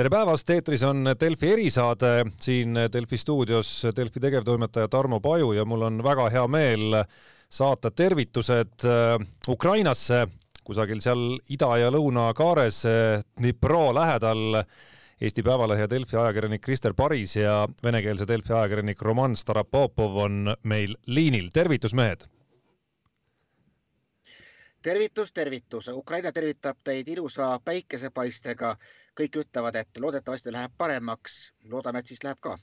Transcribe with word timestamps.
tere 0.00 0.08
päevast, 0.08 0.48
eetris 0.48 0.80
on 0.88 1.10
Delfi 1.20 1.50
erisaade 1.52 2.22
siin 2.40 2.78
Delfi 2.92 3.18
stuudios 3.20 3.68
Delfi 3.96 4.20
tegevtoimetaja 4.20 4.88
Tarmo 4.88 5.18
Paju 5.20 5.50
ja 5.52 5.66
mul 5.68 5.82
on 5.84 6.00
väga 6.00 6.30
hea 6.32 6.46
meel 6.48 6.96
saata 7.52 7.90
tervitused 7.90 8.86
äh, 8.88 9.18
Ukrainasse, 9.52 10.22
kusagil 10.64 11.04
seal 11.04 11.36
ida 11.52 11.68
ja 11.82 11.92
lõuna 11.92 12.30
kaares 12.32 12.80
Dnipro 13.36 13.90
lähedal. 13.92 14.62
Eesti 15.20 15.44
Päevalehe 15.44 15.84
Delfi 15.90 16.16
ajakirjanik 16.16 16.64
Krister 16.64 16.96
Paris 16.96 17.36
ja 17.36 17.66
venekeelse 17.84 18.24
Delfi 18.24 18.56
ajakirjanik 18.56 19.02
Roman 19.04 19.36
Starapopov 19.36 20.16
on 20.16 20.54
meil 20.64 20.96
liinil. 21.12 21.52
tervitus, 21.52 21.92
mehed 21.92 22.24
tervitus, 24.82 25.32
tervitus, 25.32 25.88
Ukraina 25.88 26.32
tervitab 26.32 26.76
teid 26.84 27.08
ilusa 27.08 27.58
päikesepaistega. 27.64 28.76
kõik 29.20 29.36
ütlevad, 29.36 29.74
et 29.76 29.98
loodetavasti 29.98 30.52
läheb 30.52 30.72
paremaks, 30.78 31.52
loodame, 31.68 31.98
et 31.98 32.06
siis 32.06 32.22
läheb 32.24 32.38
ka. 32.40 32.58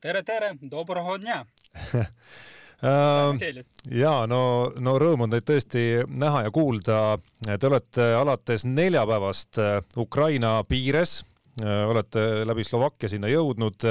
tere, 0.00 0.22
tere, 0.22 0.54
dobroho 0.70 1.18
dnja 1.18 1.44
äh, 1.92 3.64
ja 3.90 4.26
no, 4.26 4.72
no 4.78 4.98
rõõm 4.98 5.26
on 5.26 5.30
teid 5.30 5.44
tõesti 5.44 6.04
näha 6.08 6.42
ja 6.42 6.50
kuulda. 6.50 7.18
Te 7.58 7.66
olete 7.66 8.14
alates 8.14 8.64
neljapäevast 8.64 9.58
äh, 9.58 9.82
Ukraina 9.96 10.64
piires 10.64 11.24
olete 11.60 12.46
läbi 12.48 12.64
Slovakkia 12.64 13.10
sinna 13.12 13.28
jõudnud, 13.28 13.84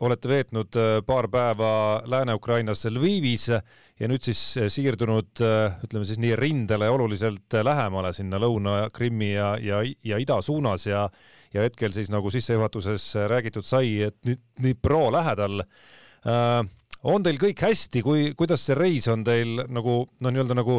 olete 0.00 0.30
veetnud 0.30 0.78
äh, 0.78 0.92
paar 1.06 1.28
päeva 1.28 1.72
Lääne-Ukrainas 2.06 2.86
Lvivis 2.88 3.48
ja 3.50 4.08
nüüd 4.08 4.24
siis 4.24 4.40
äh, 4.56 4.70
siirdunud, 4.72 5.42
ütleme 5.84 6.06
siis 6.08 6.20
nii 6.22 6.36
rindele 6.38 6.88
oluliselt 6.90 7.58
lähemale 7.66 8.12
sinna 8.16 8.40
Lõuna-Krimmi 8.40 9.32
ja, 9.34 9.52
ja, 9.60 9.82
ja 10.04 10.20
ida 10.22 10.40
suunas 10.44 10.86
ja 10.86 11.08
ja 11.50 11.64
hetkel 11.66 11.90
siis 11.90 12.06
nagu 12.14 12.30
sissejuhatuses 12.30 13.08
räägitud 13.26 13.66
sai, 13.66 14.04
et 14.06 14.28
Dnipro 14.60 15.08
lähedal 15.10 15.64
äh, 15.64 16.60
on 17.02 17.24
teil 17.26 17.40
kõik 17.42 17.64
hästi, 17.66 18.04
kui, 18.06 18.28
kuidas 18.38 18.62
see 18.68 18.78
reis 18.78 19.08
on 19.10 19.24
teil 19.26 19.64
nagu 19.66 20.04
no 20.06 20.30
nii-öelda 20.30 20.54
nagu 20.54 20.78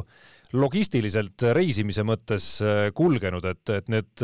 logistiliselt 0.55 1.43
reisimise 1.55 2.03
mõttes 2.07 2.45
kulgenud, 2.95 3.45
et, 3.51 3.69
et 3.71 3.91
need 3.91 4.23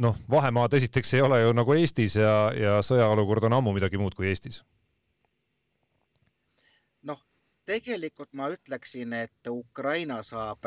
noh, 0.00 0.16
vahemaad 0.30 0.74
esiteks 0.74 1.14
ei 1.14 1.24
ole 1.24 1.40
ju 1.42 1.54
nagu 1.56 1.76
Eestis 1.76 2.16
ja, 2.16 2.34
ja 2.56 2.78
sõjaolukord 2.84 3.48
on 3.48 3.58
ammu 3.60 3.74
midagi 3.76 4.00
muud 4.00 4.16
kui 4.16 4.30
Eestis. 4.30 4.62
noh, 7.02 7.20
tegelikult 7.68 8.32
ma 8.32 8.48
ütleksin, 8.52 9.12
et 9.12 9.50
Ukraina 9.50 10.22
saab 10.26 10.66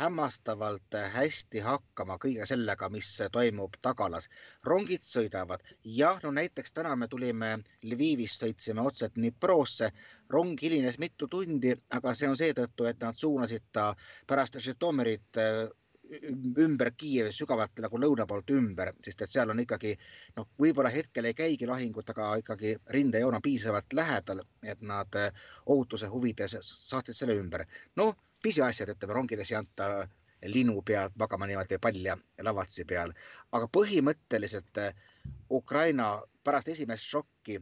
hämmastavalt 0.00 0.96
hästi 1.14 1.60
hakkama 1.66 2.16
kõige 2.22 2.46
sellega, 2.48 2.88
mis 2.88 3.10
toimub 3.32 3.76
tagalas. 3.82 4.28
rongid 4.64 5.04
sõidavad, 5.04 5.60
jah, 5.84 6.20
no 6.22 6.32
näiteks 6.32 6.72
täna 6.72 6.96
me 6.96 7.08
tulime 7.08 7.58
Lvivist, 7.82 8.40
sõitsime 8.42 8.86
otse 8.86 9.10
Dniprosse, 9.14 9.90
rong 10.30 10.62
hilines 10.62 10.98
mitu 10.98 11.28
tundi, 11.28 11.74
aga 11.90 12.14
see 12.14 12.28
on 12.28 12.36
seetõttu, 12.36 12.88
et 12.88 13.00
nad 13.00 13.16
suunasid 13.16 13.68
ta 13.72 13.92
pärast 14.26 14.56
Žitomirit 14.60 15.44
ümber 16.58 16.90
Kiievi 16.96 17.32
sügavalt 17.34 17.78
nagu 17.82 17.98
lõuna 18.02 18.26
poolt 18.26 18.50
ümber, 18.54 18.92
sest 19.04 19.22
et 19.24 19.30
seal 19.30 19.50
on 19.52 19.60
ikkagi 19.62 19.92
noh, 20.36 20.48
võib-olla 20.60 20.90
hetkel 20.94 21.28
ei 21.28 21.36
käigi 21.38 21.68
lahingut, 21.70 22.10
aga 22.10 22.30
ikkagi 22.42 22.74
rindejoon 22.96 23.38
on 23.38 23.44
piisavalt 23.44 23.94
lähedal, 23.94 24.42
et 24.62 24.82
nad 24.82 25.20
eh, 25.20 25.44
ohutuse 25.66 26.10
huvides 26.10 26.56
saatsid 26.62 27.16
selle 27.16 27.36
ümber. 27.38 27.66
noh, 27.96 28.16
pisiasjad, 28.42 28.94
ütleme 28.94 29.14
rongides 29.14 29.52
ei 29.52 29.58
anta 29.60 29.90
linu 30.48 30.82
peal 30.82 31.10
magama 31.20 31.46
niimoodi 31.46 31.78
palja 31.78 32.16
lavatsi 32.42 32.84
peal, 32.88 33.12
aga 33.52 33.68
põhimõtteliselt 33.78 34.82
eh, 34.82 34.94
Ukraina 35.50 36.12
pärast 36.44 36.72
esimest 36.74 37.06
šokki, 37.06 37.60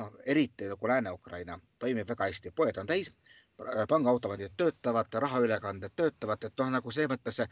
noh, 0.00 0.18
eriti 0.26 0.70
nagu 0.72 0.88
Lääne-Ukraina 0.90 1.60
toimib 1.78 2.08
väga 2.10 2.30
hästi, 2.30 2.54
poed 2.56 2.78
on 2.80 2.90
täis 2.90 3.12
pangaautomaadid 3.88 4.54
töötavad, 4.56 5.14
rahaülekanded 5.26 5.92
töötavad, 5.96 6.44
et 6.44 6.58
noh, 6.58 6.70
nagu 6.74 6.90
selles 6.90 7.12
mõttes 7.12 7.44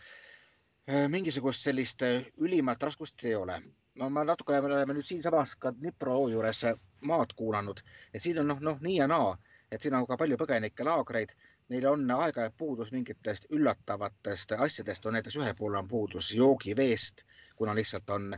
Äh, 0.91 1.09
mingisugust 1.09 1.63
sellist 1.63 2.03
äh, 2.03 2.25
ülimat 2.43 2.83
raskust 2.83 3.23
ei 3.25 3.35
ole. 3.39 3.61
no 3.95 4.09
ma 4.11 4.25
natukene, 4.27 4.59
me 4.65 4.67
oleme 4.67 4.97
nüüd 4.97 5.07
siinsamas 5.07 5.53
ka 5.65 5.71
Dnipro 5.77 6.17
juures 6.33 6.63
äh, 6.67 6.81
maad 7.11 7.35
kuulanud, 7.39 7.83
et 8.11 8.23
siin 8.25 8.41
on 8.43 8.49
noh, 8.51 8.59
noh 8.69 8.81
nii 8.83 8.97
ja 8.97 9.07
naa, 9.07 9.37
et 9.71 9.87
siin 9.87 9.95
on 9.95 10.09
ka 10.09 10.19
palju 10.19 10.41
põgenikelaagreid. 10.41 11.37
Neil 11.71 11.87
on 11.87 12.03
aeg-ajalt 12.17 12.57
puudus 12.59 12.91
mingitest 12.91 13.47
üllatavatest 13.55 14.57
asjadest, 14.59 15.07
on 15.07 15.15
näiteks 15.19 15.39
ühel 15.39 15.55
pool 15.61 15.79
on 15.79 15.89
puudus 15.89 16.33
joogiveest, 16.35 17.23
kuna 17.57 17.79
lihtsalt 17.79 18.11
on 18.11 18.33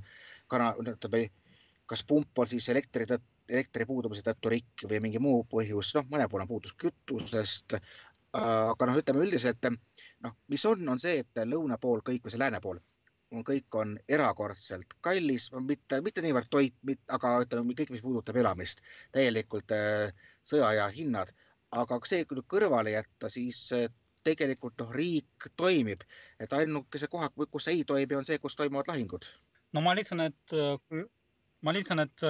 kana-, 0.47 0.75
ütleme, 0.85 1.25
kas 1.87 2.05
pump 2.05 2.45
on 2.45 2.53
siis 2.53 2.69
elektri 2.77 3.09
tõttu 3.09 3.34
elektri 3.49 3.87
puudumise 3.87 4.25
tõttu 4.27 4.53
rikk 4.53 4.87
või 4.89 5.01
mingi 5.05 5.21
muu 5.23 5.45
põhjus, 5.51 5.95
noh, 5.99 6.09
mõnel 6.11 6.31
pool 6.33 6.45
on 6.45 6.51
puudus 6.51 6.75
kütusest, 6.81 7.77
aga 8.35 8.89
noh, 8.89 8.99
ütleme 8.99 9.25
üldiselt 9.25 9.69
noh, 9.69 10.35
mis 10.49 10.65
on, 10.67 10.83
on 10.89 11.01
see, 11.01 11.21
et 11.23 11.45
lõuna 11.47 11.79
pool 11.81 12.03
kõik 12.07 12.25
või 12.25 12.35
see 12.35 12.43
lääne 12.43 12.61
pool 12.65 12.81
on, 13.35 13.45
kõik 13.47 13.79
on 13.79 13.97
erakordselt 14.09 14.95
kallis, 15.05 15.49
mitte, 15.67 16.01
mitte 16.05 16.23
niivõrd 16.25 16.51
toit, 16.51 16.77
aga 17.09 17.35
ütleme 17.45 17.75
kõik, 17.77 17.93
mis 17.95 18.05
puudutab 18.05 18.39
elamist, 18.39 18.83
täielikult 19.15 19.75
äh, 19.75 20.13
sõjaaja 20.47 20.89
hinnad, 20.95 21.33
aga 21.75 21.99
see 22.09 22.25
kui 22.31 22.45
kõrvale 22.51 22.95
jätta, 22.95 23.31
siis 23.33 23.67
äh, 23.75 23.89
tegelikult 24.25 24.79
noh, 24.81 24.93
riik 24.95 25.51
toimib, 25.57 26.05
et 26.41 26.53
ainukese 26.57 27.11
koha, 27.13 27.29
kus 27.51 27.69
ei 27.73 27.85
toimi, 27.85 28.17
on 28.17 28.29
see, 28.29 28.39
kus 28.41 28.57
toimuvad 28.57 28.89
lahingud. 28.89 29.27
no 29.75 29.83
ma 29.85 29.93
lisan, 29.99 30.23
et 30.25 30.55
ma 31.61 31.75
lisan, 31.75 32.01
et 32.07 32.25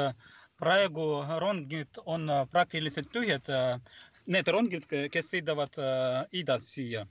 praegu 0.61 1.07
rongid 1.43 2.01
on 2.05 2.31
praktiliselt 2.51 3.11
tühjad. 3.13 3.51
Need 4.27 4.49
rongid, 4.49 4.87
kes 5.13 5.29
sõidavad 5.35 5.77
idast 6.33 6.73
siia 6.73 7.05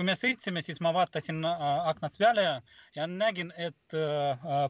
kui 0.00 0.06
me 0.08 0.14
sõitsime, 0.16 0.62
siis 0.64 0.78
ma 0.80 0.94
vaatasin 0.96 1.42
aknast 1.44 2.16
välja 2.22 2.54
ja 2.96 3.04
nägin, 3.06 3.50
et 3.60 3.96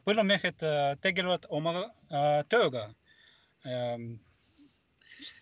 põllumehed 0.03 0.65
tegelevad 1.05 1.45
oma 1.59 1.71
tööga. 2.51 2.89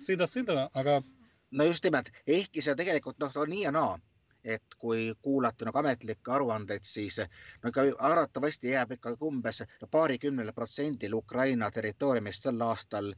sõida, 0.05 0.27
sõida, 0.29 0.67
aga. 0.77 0.99
no 1.51 1.65
just 1.65 1.83
nimelt, 1.87 2.11
ehkki 2.27 2.61
see 2.61 2.75
tegelikult 2.77 3.17
noh, 3.23 3.33
on 3.33 3.49
nii 3.49 3.63
ja 3.63 3.71
naa, 3.73 3.97
et 4.43 4.75
kui 4.79 5.13
kuulata 5.21 5.65
nagu 5.67 5.81
ametlikke 5.81 6.31
aruandeid, 6.31 6.85
siis 6.87 7.19
no 7.63 7.69
ikka 7.69 7.83
arvatavasti 8.09 8.71
jääb 8.71 8.95
ikkagi 8.95 9.25
umbes 9.25 9.63
paarikümnele 9.91 10.53
protsendile 10.55 11.15
Ukraina 11.15 11.71
territooriumist 11.71 12.47
sel 12.47 12.61
aastal 12.61 13.11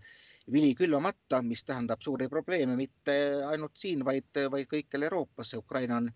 vili 0.52 0.74
külvamata, 0.76 1.42
mis 1.46 1.64
tähendab 1.66 2.02
suuri 2.02 2.28
probleeme 2.30 2.76
mitte 2.76 3.16
ainult 3.46 3.78
siin, 3.78 4.06
vaid, 4.06 4.34
vaid 4.52 4.68
kõikjal 4.74 5.06
Euroopas. 5.10 5.54
Ukraina 5.54 5.98
on 6.02 6.10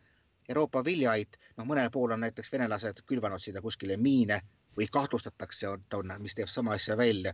Euroopa 0.50 0.84
viljaait, 0.86 1.38
noh, 1.58 1.66
mõnel 1.66 1.90
pool 1.94 2.14
on 2.14 2.26
näiteks 2.26 2.52
venelased 2.54 3.02
külvanud 3.06 3.42
sinna 3.42 3.62
kuskile 3.62 3.98
miine 3.98 4.42
või 4.78 4.88
kahtlustatakse, 4.92 5.70
on, 5.70 6.12
mis 6.20 6.36
teeb 6.36 6.50
sama 6.52 6.76
asja 6.76 6.98
välja. 6.98 7.34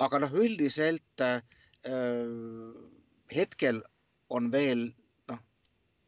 aga 0.00 0.18
noh, 0.18 0.32
üldiselt 0.32 1.20
äh, 1.20 1.42
hetkel 3.36 3.82
on 4.28 4.50
veel 4.52 4.88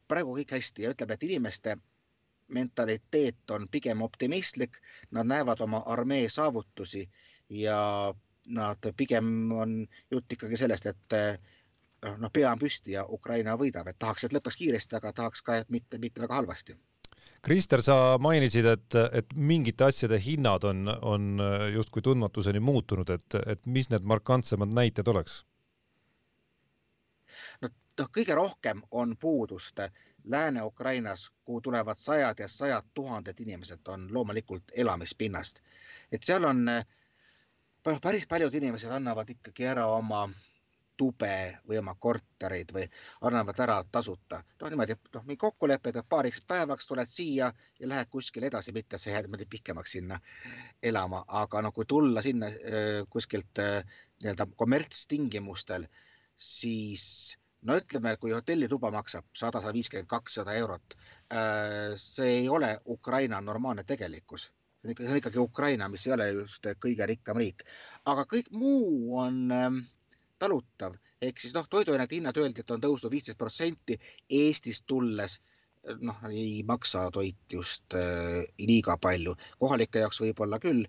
praegu 0.08 0.36
kõik 0.38 0.54
hästi 0.56 0.84
ja 0.84 0.92
ütleb, 0.94 1.10
et 1.14 1.26
inimeste 1.26 1.76
mentaliteet 2.54 3.50
on 3.50 3.68
pigem 3.72 4.02
optimistlik, 4.04 4.78
nad 5.10 5.26
näevad 5.26 5.60
oma 5.64 5.82
armee 5.86 6.28
saavutusi 6.28 7.08
ja 7.48 8.14
nad 8.46 8.88
pigem 8.96 9.52
on 9.52 9.76
jutt 10.10 10.32
ikkagi 10.32 10.56
sellest, 10.60 10.86
et 10.86 11.16
eh, 11.16 11.38
noh, 12.18 12.32
pea 12.32 12.50
on 12.52 12.60
püsti 12.60 12.96
ja 12.96 13.04
Ukraina 13.08 13.56
võidab, 13.60 13.88
et 13.88 13.98
tahaks, 13.98 14.26
et 14.26 14.34
lõpeks 14.36 14.60
kiiresti, 14.60 14.98
aga 14.98 15.12
tahaks 15.12 15.42
ka, 15.42 15.62
et 15.62 15.70
mitte, 15.72 15.98
mitte 15.98 16.20
väga 16.20 16.42
halvasti. 16.42 16.76
Krister, 17.44 17.82
sa 17.84 18.16
mainisid, 18.20 18.66
et, 18.68 18.96
et 19.12 19.32
mingite 19.36 19.84
asjade 19.84 20.16
hinnad 20.20 20.64
on, 20.64 20.88
on 20.88 21.42
justkui 21.74 22.04
tundmatuseni 22.04 22.60
muutunud, 22.60 23.10
et, 23.12 23.36
et 23.46 23.66
mis 23.66 23.90
need 23.92 24.04
markantsemad 24.04 24.72
näited 24.72 25.08
oleks? 25.12 25.42
no 27.60 27.68
noh, 27.98 28.10
kõige 28.18 28.34
rohkem 28.34 28.82
on 28.90 29.16
puudust 29.20 29.80
Lääne-Ukrainas, 30.24 31.30
kuhu 31.44 31.60
tulevad 31.60 31.98
sajad 32.00 32.38
ja 32.38 32.48
sajad 32.48 32.86
tuhanded 32.94 33.40
inimesed, 33.40 33.80
on 33.88 34.08
loomulikult 34.12 34.72
elamispinnast. 34.76 35.60
et 36.12 36.22
seal 36.22 36.44
on 36.44 36.68
äh, 36.68 36.86
päris 38.02 38.26
paljud 38.26 38.54
inimesed 38.54 38.90
annavad 38.90 39.30
ikkagi 39.30 39.66
ära 39.66 39.86
oma 39.86 40.28
tube 40.96 41.58
või 41.68 41.78
oma 41.78 41.94
kortereid 41.98 42.72
või 42.72 42.84
annavad 43.20 43.60
ära 43.60 43.76
tasuta. 43.90 44.42
noh, 44.60 44.70
niimoodi, 44.70 44.96
noh, 45.14 45.24
mingi 45.26 45.40
kokkulepe, 45.40 45.90
et 45.90 46.08
paariks 46.08 46.44
päevaks 46.48 46.86
tuled 46.86 47.10
siia 47.10 47.52
ja 47.80 47.88
lähed 47.88 48.08
kuskile 48.10 48.46
edasi, 48.46 48.72
mitte 48.72 48.98
sa 48.98 49.10
jääd 49.10 49.28
niimoodi 49.28 49.46
pikemaks 49.50 49.96
sinna 49.96 50.20
elama, 50.82 51.24
aga 51.28 51.62
noh, 51.62 51.74
kui 51.74 51.84
tulla 51.88 52.22
sinna 52.22 52.46
äh, 52.46 53.02
kuskilt 53.10 53.58
äh, 53.58 53.82
nii-öelda 54.22 54.46
kommertstingimustel, 54.56 55.88
siis 56.36 57.36
no 57.68 57.76
ütleme, 57.80 58.16
kui 58.20 58.34
hotellituba 58.34 58.90
maksab 58.94 59.26
sada, 59.32 59.60
sada 59.62 59.72
viiskümmend, 59.76 60.08
kakssada 60.10 60.54
eurot, 60.60 60.96
äh, 61.32 61.94
see 62.00 62.40
ei 62.42 62.48
ole 62.52 62.74
Ukraina 62.96 63.40
normaalne 63.40 63.84
tegelikkus. 63.88 64.50
See 64.82 64.90
on 64.90 64.92
ikka, 64.92 65.06
see 65.06 65.16
on 65.16 65.22
ikkagi 65.22 65.40
Ukraina, 65.40 65.88
mis 65.88 66.06
ei 66.06 66.14
ole 66.16 66.28
just 66.42 66.68
kõige 66.84 67.08
rikkam 67.08 67.40
riik, 67.40 67.64
aga 68.12 68.26
kõik 68.28 68.50
muu 68.52 69.16
on 69.22 69.40
ähm, 69.56 69.80
talutav, 70.38 70.98
ehk 71.24 71.40
siis 71.40 71.56
noh, 71.56 71.66
toiduainete 71.70 72.18
hinnad 72.18 72.38
öeldi, 72.40 72.60
et 72.60 72.70
on 72.74 72.82
tõusnud 72.84 73.12
viisteist 73.14 73.40
protsenti, 73.40 73.98
Eestist 74.28 74.86
tulles. 74.86 75.40
Noh, 76.00 76.16
ei 76.30 76.62
maksa 76.64 77.10
toit 77.12 77.52
just 77.52 77.92
äh, 77.92 78.46
liiga 78.56 78.94
palju, 78.96 79.34
kohalike 79.60 80.00
jaoks 80.00 80.22
võib-olla 80.22 80.56
küll 80.56 80.86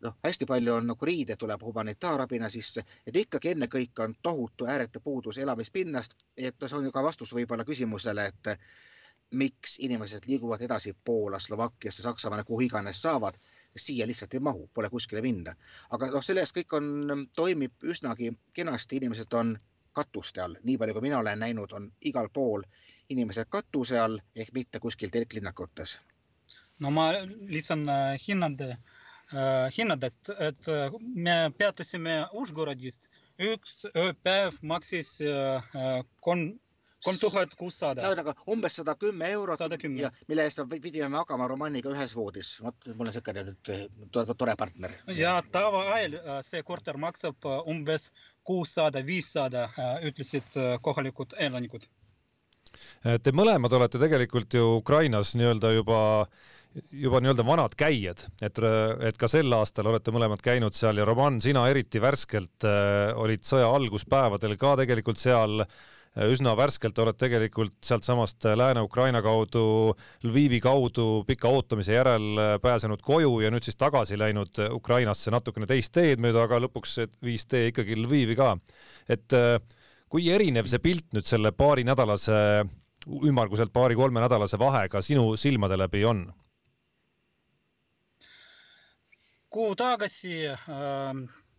noh, 0.00 0.16
hästi 0.24 0.46
palju 0.46 0.74
on 0.74 0.86
nagu 0.86 1.06
riide 1.06 1.36
tuleb 1.36 1.62
humanitaarabina 1.62 2.48
sisse, 2.52 2.84
et 3.06 3.16
ikkagi 3.16 3.54
ennekõike 3.54 4.02
on 4.02 4.14
tohutu 4.22 4.66
ääretu 4.66 5.00
puudus 5.00 5.38
elamispinnast, 5.38 6.14
et 6.36 6.56
no 6.60 6.68
see 6.68 6.78
on 6.78 6.88
ju 6.88 6.92
ka 6.92 7.02
vastus 7.02 7.32
võib-olla 7.34 7.64
küsimusele, 7.64 8.26
et 8.26 8.58
miks 9.34 9.78
inimesed 9.82 10.26
liiguvad 10.26 10.62
edasi 10.62 10.92
Poola, 11.04 11.38
Slovakkiasse, 11.38 12.02
Saksamaale, 12.02 12.44
kuhu 12.44 12.60
iganes 12.60 13.02
saavad, 13.02 13.34
siia 13.76 14.06
lihtsalt 14.06 14.34
ei 14.34 14.40
mahu, 14.40 14.68
pole 14.74 14.90
kuskile 14.90 15.22
minna. 15.22 15.54
aga 15.90 16.10
noh, 16.10 16.22
sellest 16.24 16.54
kõik 16.56 16.76
on, 16.78 17.26
toimib 17.36 17.72
üsnagi 17.82 18.30
kenasti, 18.52 18.96
inimesed 18.96 19.32
on 19.32 19.56
katuste 19.92 20.40
all, 20.40 20.56
nii 20.62 20.78
palju 20.78 20.94
kui 20.94 21.08
mina 21.08 21.18
olen 21.18 21.38
näinud, 21.38 21.72
on 21.72 21.90
igal 22.00 22.28
pool 22.32 22.62
inimesed 23.08 23.48
katuse 23.48 23.98
all 24.00 24.20
ehk 24.36 24.52
mitte 24.52 24.80
kuskil 24.80 25.10
telklinnakutes. 25.10 25.98
no 26.80 26.90
ma 26.90 27.10
lisan 27.48 27.88
äh, 27.88 28.20
hinnade 28.28 28.70
äh,, 28.70 28.95
hinnadest, 29.76 30.30
et 30.38 30.68
äh, 30.68 30.92
me 31.00 31.50
peatusime 31.58 32.26
Užgorodist, 32.32 33.08
üks 33.42 33.82
ööpäev 33.94 34.60
maksis 34.62 35.18
äh, 35.20 35.74
kolm 36.20 36.54
kolm 37.04 37.18
tuhat 37.20 37.52
kuussada. 37.54 38.02
ühesõnaga 38.02 38.32
umbes 38.50 38.78
sada 38.78 38.94
kümme 38.98 39.28
eurot 39.30 39.60
ja 40.00 40.10
mille 40.26 40.46
eest 40.46 40.58
me 40.58 40.78
pidime 40.80 41.08
magama 41.08 41.46
Romaniga 41.46 41.90
ühes 41.90 42.16
voodis. 42.16 42.60
vot 42.62 42.88
mul 42.94 43.06
on 43.06 43.12
siukene 43.12 43.44
nüüd 43.46 43.70
tore 44.10 44.56
partner. 44.56 44.90
ja 45.06 45.42
tavaajal 45.52 46.42
see 46.42 46.62
korter 46.62 46.96
maksab 46.96 47.36
umbes 47.66 48.12
kuussada, 48.42 49.04
viissada, 49.06 49.68
ütlesid 50.02 50.58
kohalikud 50.82 51.36
elanikud 51.38 51.86
Te 53.22 53.32
mõlemad 53.32 53.72
olete 53.76 54.00
tegelikult 54.00 54.54
ju 54.56 54.76
Ukrainas 54.80 55.34
nii-öelda 55.38 55.72
juba 55.76 55.98
juba 56.92 57.20
nii-öelda 57.22 57.44
vanad 57.46 57.74
käijad, 57.78 58.22
et, 58.44 58.60
et 59.08 59.18
ka 59.20 59.28
sel 59.30 59.52
aastal 59.56 59.88
olete 59.90 60.12
mõlemad 60.14 60.42
käinud 60.44 60.76
seal 60.76 61.00
ja 61.00 61.06
Roman, 61.08 61.40
sina 61.40 61.66
eriti 61.70 62.02
värskelt 62.02 62.66
äh, 62.68 63.12
olid 63.16 63.44
sõja 63.46 63.68
alguspäevadel 63.72 64.56
ka 64.60 64.74
tegelikult 64.82 65.20
seal 65.20 65.62
äh, 65.64 66.28
üsna 66.32 66.54
värskelt 66.56 66.98
oled 67.02 67.16
tegelikult 67.20 67.76
sealtsamast 67.84 68.44
Lääne-Ukraina 68.56 69.20
kaudu, 69.24 69.94
Lvivi 70.24 70.60
kaudu 70.64 71.24
pika 71.28 71.48
ootamise 71.52 71.96
järel 71.96 72.30
äh, 72.40 72.54
pääsenud 72.62 73.02
koju 73.04 73.40
ja 73.44 73.52
nüüd 73.52 73.66
siis 73.66 73.76
tagasi 73.80 74.18
läinud 74.20 74.60
Ukrainasse 74.72 75.32
natukene 75.34 75.68
teist 75.68 75.92
teed 75.96 76.22
mööda, 76.22 76.46
aga 76.46 76.60
lõpuks 76.64 76.98
viis 77.24 77.44
tee 77.48 77.70
ikkagi 77.72 77.98
Lvivi 78.00 78.36
ka. 78.36 78.54
et 79.08 79.32
äh, 79.36 79.58
kui 80.08 80.30
erinev 80.32 80.68
see 80.70 80.80
pilt 80.80 81.08
nüüd 81.16 81.26
selle 81.26 81.52
paarinädalase, 81.52 82.64
ümmarguselt 83.26 83.72
paari-kolmenädalase 83.72 84.58
vahega 84.58 85.02
sinu 85.02 85.34
silmade 85.36 85.78
läbi 85.78 86.04
on? 86.04 86.26
Kuu 89.52 89.74
tagasi 89.78 90.36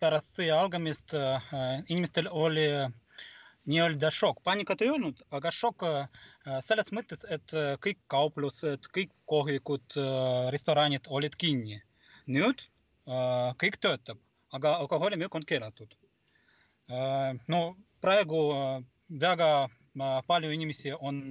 pärast 0.02 0.38
sõja 0.38 0.58
algamist 0.62 1.14
inimestel 1.90 2.30
oli 2.32 2.68
nii-öelda 3.68 4.10
šokk, 4.14 4.40
paanikat 4.48 4.82
ei 4.86 4.92
olnud, 4.94 5.20
aga 5.36 5.52
šokk 5.52 5.84
selles 6.64 6.92
mõttes, 6.96 7.26
et 7.36 7.56
kõik 7.84 8.00
kauplused, 8.12 8.88
kõik 8.96 9.12
kohvikud, 9.28 9.98
restoranid 10.56 11.10
olid 11.12 11.36
kinni. 11.36 11.82
nüüd 12.28 12.64
kõik 13.62 13.80
töötab, 13.80 14.20
aga 14.52 14.76
alkoholimüük 14.84 15.36
on 15.36 15.46
keelatud. 15.48 15.96
no 17.48 17.76
praegu 18.02 18.42
väga 19.10 19.70
palju 20.28 20.52
inimesi 20.52 20.94
on 21.00 21.22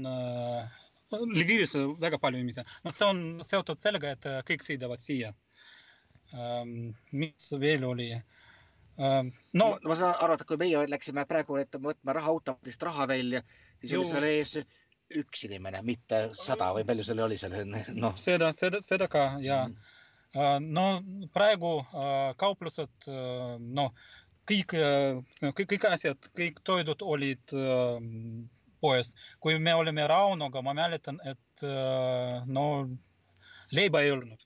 Lvivis 1.12 1.72
väga 2.00 2.18
palju 2.18 2.38
inimesi, 2.38 2.64
noh, 2.84 2.92
see 2.92 3.06
on 3.06 3.20
seotud 3.46 3.78
sellega, 3.78 4.10
et 4.16 4.24
kõik 4.48 4.64
sõidavad 4.66 5.00
siia. 5.00 5.32
Mis 7.12 7.52
veel 7.60 7.84
oli? 7.84 8.10
no 8.96 9.66
ma 9.84 9.96
saan 9.98 10.16
aru, 10.24 10.38
et 10.38 10.44
kui 10.48 10.58
meie 10.60 10.86
läksime 10.88 11.26
praegu 11.28 11.58
võtma 11.60 12.14
raha 12.16 12.32
automatist 12.32 12.82
raha 12.82 13.06
välja, 13.10 13.42
siis 13.80 13.92
oli 13.98 14.08
seal 14.08 14.28
ees 14.30 14.56
üks 15.20 15.44
inimene, 15.46 15.82
mitte 15.86 16.22
sada 16.40 16.72
või 16.74 16.86
palju 16.88 17.04
seal 17.06 17.20
oli 17.26 17.38
seal, 17.38 17.58
noh. 17.94 18.16
seda, 18.18 18.50
seda, 18.56 18.80
seda 18.82 19.08
ka 19.12 19.26
ja 19.44 19.66
mm. 19.68 20.70
no 20.72 20.86
praegu 21.34 21.78
kauplused, 22.40 23.10
noh, 23.60 24.08
kõik, 24.48 24.74
kõik, 25.44 25.68
kõik 25.74 25.88
asjad, 25.92 26.30
kõik 26.36 26.62
toidud 26.66 27.04
olid 27.06 27.56
poes. 28.80 29.14
kui 29.40 29.58
me 29.58 29.74
olime 29.74 30.08
Raunoga, 30.08 30.62
ma 30.62 30.74
mäletan, 30.76 31.20
et 31.24 31.66
no 32.48 32.66
leiba 33.76 34.02
ei 34.02 34.12
olnud. 34.16 34.45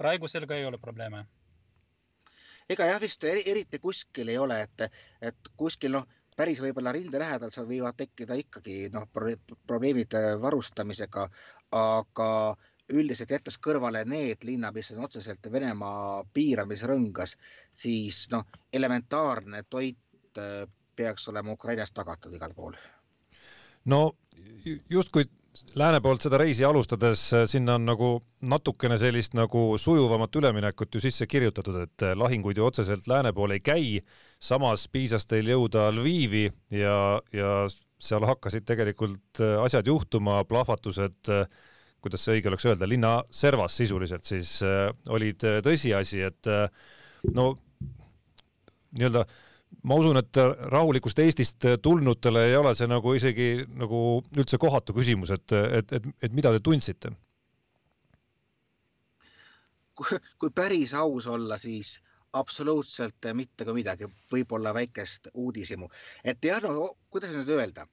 Praegu 0.00 0.28
sellega 0.28 0.56
ei 0.56 0.64
ole 0.64 0.78
probleeme. 0.78 1.26
ega 2.70 2.86
jah, 2.86 3.00
vist 3.02 3.24
eriti 3.24 3.78
kuskil 3.82 4.28
ei 4.30 4.38
ole, 4.38 4.60
et, 4.62 4.84
et 5.20 5.52
kuskil 5.58 5.92
noh, 5.96 6.06
päris 6.36 6.60
võib-olla 6.62 6.92
rinde 6.94 7.18
lähedal 7.18 7.50
seal 7.52 7.66
võivad 7.68 7.98
tekkida 7.98 8.36
ikkagi 8.38 8.76
noh, 8.94 9.08
probleemid 9.66 10.14
varustamisega, 10.40 11.26
aga 11.76 12.28
üldiselt 12.94 13.34
jättes 13.34 13.58
kõrvale 13.62 14.04
need 14.08 14.46
linnad, 14.46 14.74
mis 14.74 14.90
on 14.94 15.04
otseselt 15.06 15.50
Venemaa 15.52 16.22
piiramisrõngas, 16.34 17.36
siis 17.72 18.24
noh, 18.32 18.46
elementaarne 18.72 19.64
toit 19.68 20.38
äh, 20.38 20.64
peaks 20.96 21.28
olema 21.28 21.52
Ukrainas 21.58 21.92
tagatud 21.92 22.34
igal 22.34 22.54
pool. 22.54 22.78
no 23.84 24.00
justkui 24.90 25.26
lääne 25.74 26.00
poolt 26.00 26.24
seda 26.24 26.38
reisi 26.40 26.64
alustades 26.64 27.22
äh, 27.34 27.46
sinna 27.50 27.74
on 27.78 27.86
nagu 27.88 28.10
natukene 28.40 28.98
sellist 28.98 29.34
nagu 29.38 29.78
sujuvamat 29.78 30.36
üleminekut 30.36 30.94
ju 30.94 31.00
sisse 31.00 31.26
kirjutatud, 31.26 31.82
et 31.84 32.06
äh, 32.06 32.16
lahinguid 32.16 32.56
ju 32.56 32.66
otseselt 32.66 33.08
lääne 33.10 33.32
poole 33.32 33.58
ei 33.58 33.64
käi. 33.64 34.00
samas 34.40 34.88
piisas 34.88 35.26
teil 35.26 35.48
jõuda 35.48 35.90
Lvivi 35.92 36.46
ja, 36.70 37.20
ja 37.32 37.66
seal 38.00 38.24
hakkasid 38.24 38.64
tegelikult 38.64 39.40
asjad 39.64 39.86
juhtuma, 39.86 40.44
plahvatused 40.48 41.28
äh, 41.28 41.44
kuidas 42.02 42.24
see 42.24 42.38
õige 42.38 42.50
oleks 42.50 42.66
öelda, 42.68 42.88
linna 42.88 43.12
servas 43.34 43.76
sisuliselt 43.76 44.28
siis 44.28 44.56
äh, 44.66 44.88
olid 45.12 45.44
äh, 45.46 45.60
tõsiasi, 45.64 46.24
et 46.30 46.50
äh, 46.50 46.66
no 47.36 47.52
nii-öelda 48.96 49.26
ma 49.84 49.96
usun, 49.96 50.18
et 50.20 50.38
rahulikust 50.72 51.18
Eestist 51.22 51.66
tulnutele 51.82 52.46
ei 52.50 52.56
ole 52.58 52.74
see 52.76 52.88
nagu 52.90 53.14
isegi 53.16 53.50
nagu 53.80 54.20
üldse 54.36 54.58
kohatu 54.60 54.94
küsimus, 54.96 55.32
et, 55.36 55.52
et, 55.80 55.92
et, 55.98 56.08
et 56.22 56.36
mida 56.36 56.52
te 56.54 56.62
tundsite? 56.64 57.12
kui 60.40 60.48
päris 60.56 60.94
aus 60.96 61.26
olla, 61.28 61.58
siis 61.60 61.98
absoluutselt 62.32 63.26
mitte 63.36 63.66
ka 63.68 63.74
midagi, 63.76 64.06
võib-olla 64.32 64.72
väikest 64.72 65.28
uudishimu, 65.34 65.90
et 66.24 66.44
jah, 66.44 66.62
no 66.64 66.94
kuidas 67.12 67.34
nüüd 67.36 67.50
öelda, 67.52 67.84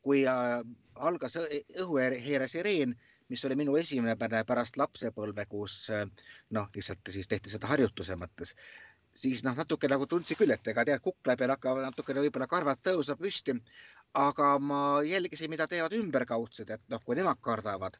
kui 0.00 0.22
äh, 0.24 0.62
algas 0.96 1.36
õhuheere 1.36 2.48
sireen 2.48 2.96
mis 3.32 3.44
oli 3.48 3.56
minu 3.56 3.76
esimene 3.80 4.44
pärast 4.48 4.76
lapsepõlve, 4.76 5.46
kus 5.48 5.76
noh, 6.52 6.66
lihtsalt 6.74 7.12
siis 7.14 7.30
tehti 7.30 7.52
seda 7.52 7.70
harjutuse 7.70 8.16
mõttes, 8.20 8.52
siis 9.14 9.42
noh, 9.44 9.56
natuke 9.56 9.88
nagu 9.92 10.06
tundsin 10.08 10.38
küll, 10.38 10.52
et 10.54 10.68
ega 10.72 10.84
tead, 10.88 11.00
kukla 11.04 11.36
peal 11.36 11.52
hakkavad 11.54 11.84
natukene 11.86 12.24
võib-olla 12.24 12.48
karvad 12.48 12.80
tõusma 12.88 13.16
püsti. 13.20 13.56
aga 14.14 14.58
ma 14.58 15.00
jälgisin, 15.08 15.50
mida 15.50 15.66
teevad 15.66 15.92
ümberkaudsed, 15.96 16.70
et 16.70 16.82
noh, 16.92 17.00
kui 17.04 17.16
nemad 17.16 17.38
kardavad, 17.40 17.96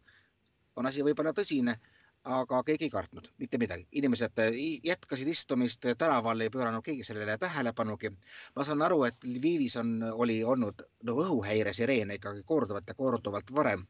on 0.76 0.86
asi 0.86 1.02
võib-olla 1.02 1.32
tõsine, 1.32 1.76
aga 2.24 2.62
keegi 2.62 2.84
ei 2.84 2.90
kartnud 2.90 3.28
mitte 3.38 3.58
midagi. 3.58 3.86
inimesed 3.92 4.42
jätkasid 4.84 5.28
istumist 5.28 5.86
tänaval, 5.98 6.40
ei 6.40 6.50
pööranud 6.50 6.84
keegi 6.84 7.04
sellele 7.04 7.38
tähelepanugi. 7.38 8.10
ma 8.56 8.64
saan 8.64 8.82
aru, 8.82 9.04
et 9.04 9.24
Lvivis 9.24 9.76
on, 9.76 10.02
oli 10.12 10.44
olnud 10.44 10.82
no, 11.02 11.16
õhuhäire 11.24 11.72
sireene 11.72 12.14
ikkagi 12.14 12.42
korduvalt 12.44 12.88
ja 12.88 12.94
korduvalt 12.94 13.54
varem 13.54 13.86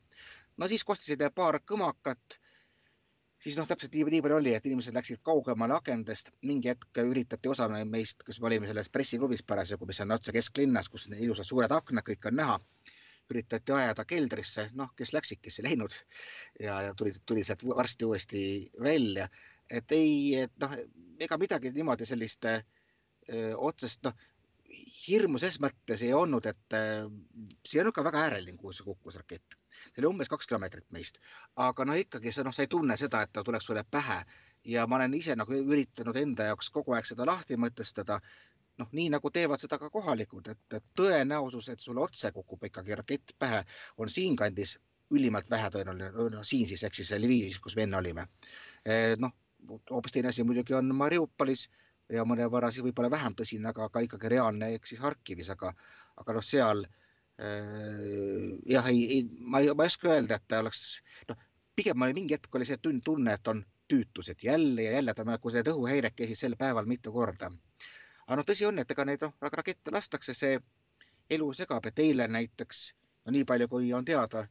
no 0.56 0.68
siis 0.68 0.84
kostisid 0.84 1.22
paar 1.34 1.60
kõmakat. 1.66 2.38
Siis 3.42 3.58
noh, 3.58 3.66
täpselt 3.68 3.94
nii, 3.96 4.06
nii 4.14 4.22
palju 4.24 4.38
oli, 4.38 4.54
et 4.56 4.66
inimesed 4.68 4.94
läksid 4.96 5.22
kaugemale 5.26 5.76
akendest, 5.76 6.32
mingi 6.46 6.70
hetk 6.70 7.02
üritati 7.02 7.50
osa 7.50 7.68
meist, 7.88 8.22
kes 8.26 8.40
me 8.40 8.50
olime 8.50 8.70
selles 8.70 8.90
pressiklubis 8.94 9.44
parasjagu, 9.46 9.88
mis 9.88 10.00
on 10.04 10.16
otse 10.16 10.34
kesklinnas, 10.34 10.90
kus 10.92 11.08
on 11.08 11.16
ilusad 11.18 11.48
suured 11.48 11.74
aknad, 11.74 12.06
kõik 12.06 12.28
on 12.30 12.38
näha 12.38 12.58
üritati 13.32 13.72
ajada 13.72 14.04
keldrisse, 14.08 14.68
noh, 14.78 14.92
kes 14.98 15.14
läksid, 15.16 15.40
kes 15.42 15.60
ei 15.60 15.70
läinud 15.70 15.94
ja, 16.60 16.80
ja 16.88 16.94
tulid, 16.98 17.22
tulid 17.26 17.48
sealt 17.48 17.64
varsti 17.68 18.08
uuesti 18.08 18.42
välja. 18.82 19.28
et 19.70 19.92
ei, 19.96 20.34
et 20.44 20.52
noh, 20.60 20.74
ega 21.22 21.38
midagi 21.40 21.70
niimoodi 21.72 22.06
sellist 22.06 22.44
öö, 22.44 22.58
otsest, 23.56 24.02
noh, 24.04 24.16
hirmu 25.06 25.40
ses 25.42 25.58
mõttes 25.62 26.02
ei 26.04 26.12
olnud, 26.16 26.46
et 26.50 26.76
äh, 26.76 27.08
see 27.66 27.80
on 27.82 27.90
ikka 27.90 28.04
väga 28.04 28.26
ääreline, 28.26 28.58
kuhu 28.58 28.74
see 28.76 28.86
kukkus 28.86 29.18
rakett. 29.20 29.56
See 29.88 30.02
oli 30.02 30.10
umbes 30.12 30.30
kaks 30.32 30.48
kilomeetrit 30.50 30.88
meist, 30.94 31.18
aga 31.56 31.84
no 31.88 31.98
ikkagi 31.98 32.32
sa 32.32 32.44
noh, 32.46 32.54
sa 32.54 32.64
ei 32.64 32.70
tunne 32.72 32.96
seda, 33.00 33.22
et 33.22 33.32
ta 33.32 33.44
tuleks 33.44 33.68
sulle 33.70 33.84
pähe 33.84 34.22
ja 34.64 34.86
ma 34.86 34.96
olen 34.96 35.14
ise 35.14 35.36
nagu 35.36 35.58
üritanud 35.58 36.16
enda 36.16 36.48
jaoks 36.50 36.70
kogu 36.70 36.94
aeg 36.96 37.08
seda 37.08 37.26
lahti 37.26 37.58
mõtestada. 37.58 38.20
noh, 38.80 38.88
nii 38.96 39.10
nagu 39.12 39.30
teevad 39.30 39.60
seda 39.60 39.76
ka 39.78 39.90
kohalikud, 39.92 40.46
et 40.48 40.84
tõenäosus, 40.96 41.66
et 41.68 41.80
sulle 41.80 42.00
otse 42.00 42.30
kukub 42.32 42.64
ikkagi 42.64 42.96
rakett 42.96 43.34
pähe, 43.38 43.58
on 44.00 44.08
siinkandis 44.10 44.78
ülimalt 45.12 45.50
vähetõenäoline, 45.50 46.08
no 46.32 46.40
siin 46.44 46.68
siis 46.68 46.82
ehk 46.88 46.96
siis 46.96 47.12
Lvivis, 47.12 47.58
kus 47.60 47.76
me 47.76 47.84
enne 47.84 47.98
olime. 48.00 48.24
Eh, 48.84 49.12
noh, 49.20 49.34
hoopis 49.90 50.16
teine 50.16 50.32
asi 50.32 50.44
muidugi 50.48 50.74
on 50.74 50.88
Mariupolis 50.96 51.66
ja 52.16 52.24
mõnevõrra 52.28 52.72
siis 52.72 52.84
võib-olla 52.86 53.10
vähem 53.12 53.36
tõsine, 53.38 53.68
aga 53.68 53.90
ka 53.92 54.02
ikkagi 54.06 54.32
reaalne 54.32 54.72
ehk 54.78 54.88
siis 54.88 55.04
Harkivis, 55.04 55.52
aga, 55.52 55.74
aga 56.16 56.38
noh, 56.38 56.46
seal 56.46 56.86
jah, 57.38 58.88
ei, 58.88 59.02
ei, 59.16 59.22
ma 59.38 59.60
ei, 59.60 59.72
ma 59.74 59.84
ei 59.84 59.92
oska 59.92 60.12
öelda, 60.12 60.36
et 60.36 60.48
ta 60.48 60.60
oleks, 60.60 61.02
noh, 61.28 61.38
pigem 61.76 62.04
oli 62.06 62.14
mingi 62.14 62.36
hetk 62.36 62.54
oli 62.54 62.68
see 62.68 62.78
tunne, 62.82 63.34
et 63.34 63.48
on 63.48 63.64
tüütus, 63.88 64.28
et 64.28 64.44
jälle 64.44 64.82
ja 64.82 64.92
jälle 64.92 65.14
ta 65.14 65.24
nagu 65.24 65.50
see 65.50 65.64
õhuhäirekesi 65.72 66.36
sel 66.38 66.56
päeval 66.56 66.86
mitu 66.86 67.12
korda. 67.12 67.50
aga 68.26 68.36
noh, 68.38 68.46
tõsi 68.48 68.66
on, 68.68 68.78
et 68.78 68.90
ega 68.90 69.04
neid 69.04 69.24
noh, 69.24 69.34
rakette 69.42 69.92
lastakse, 69.92 70.34
see 70.34 70.60
elu 71.30 71.52
segab, 71.56 71.86
et 71.86 71.98
eile 71.98 72.28
näiteks, 72.28 72.82
no 73.26 73.32
nii 73.32 73.44
palju, 73.48 73.68
kui 73.68 73.92
on 73.92 74.04
teada, 74.04 74.44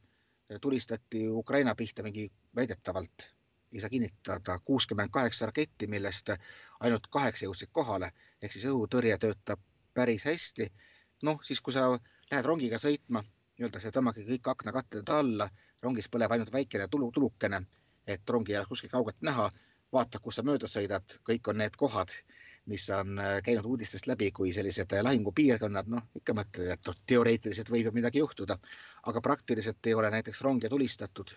tulistati 0.60 1.28
Ukraina 1.28 1.74
pihta 1.74 2.02
mingi 2.02 2.26
väidetavalt, 2.56 3.28
ei 3.72 3.80
saa 3.80 3.90
kinnitada, 3.90 4.58
kuuskümmend 4.64 5.10
kaheksa 5.10 5.46
raketti, 5.46 5.86
millest 5.86 6.34
ainult 6.80 7.06
kaheksa 7.10 7.46
jõudsid 7.46 7.70
kohale, 7.72 8.10
ehk 8.42 8.52
siis 8.52 8.66
õhutõrje 8.68 9.16
töötab 9.18 9.62
päris 9.94 10.26
hästi. 10.28 10.68
Noh, 11.28 11.42
siis 11.44 11.60
kui 11.60 11.74
sa 11.74 11.88
lähed 12.30 12.46
rongiga 12.46 12.78
sõitma, 12.82 13.22
öeldakse, 13.60 13.92
tõmmake 13.94 14.24
kõik 14.26 14.48
aknakatted 14.54 15.08
alla, 15.14 15.48
rongis 15.82 16.08
põleb 16.08 16.32
ainult 16.32 16.52
väikene 16.52 16.88
tulu, 16.90 17.10
tulukene 17.14 17.62
et 18.06 18.30
rongi 18.30 18.52
ei 18.52 18.58
oleks 18.58 18.68
kuskilt 18.68 18.92
kaugelt 18.92 19.22
näha. 19.22 19.50
vaata, 19.92 20.18
kus 20.24 20.38
sa 20.38 20.42
mööda 20.42 20.68
sõidad, 20.72 21.04
kõik 21.20 21.48
on 21.52 21.58
need 21.60 21.74
kohad, 21.76 22.08
mis 22.72 22.86
on 22.96 23.18
äh, 23.20 23.34
käinud 23.44 23.66
uudistest 23.68 24.06
läbi 24.08 24.30
kui 24.32 24.48
sellised 24.56 24.94
äh, 24.96 25.02
lahingupiirkonnad, 25.04 25.90
noh 25.92 26.06
ikka 26.16 26.32
mõtled, 26.38 26.70
et 26.72 26.88
noh, 26.88 26.96
teoreetiliselt 27.06 27.68
võib 27.68 27.90
ju 27.90 27.92
midagi 27.92 28.22
juhtuda, 28.22 28.56
aga 29.12 29.20
praktiliselt 29.20 29.84
ei 29.86 29.92
ole 29.94 30.08
näiteks 30.14 30.40
ronge 30.46 30.70
tulistatud. 30.72 31.34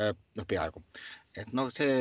Äh, 0.00 0.14
noh, 0.38 0.46
peaaegu, 0.48 0.80
et 1.36 1.52
noh, 1.52 1.68
see, 1.68 1.92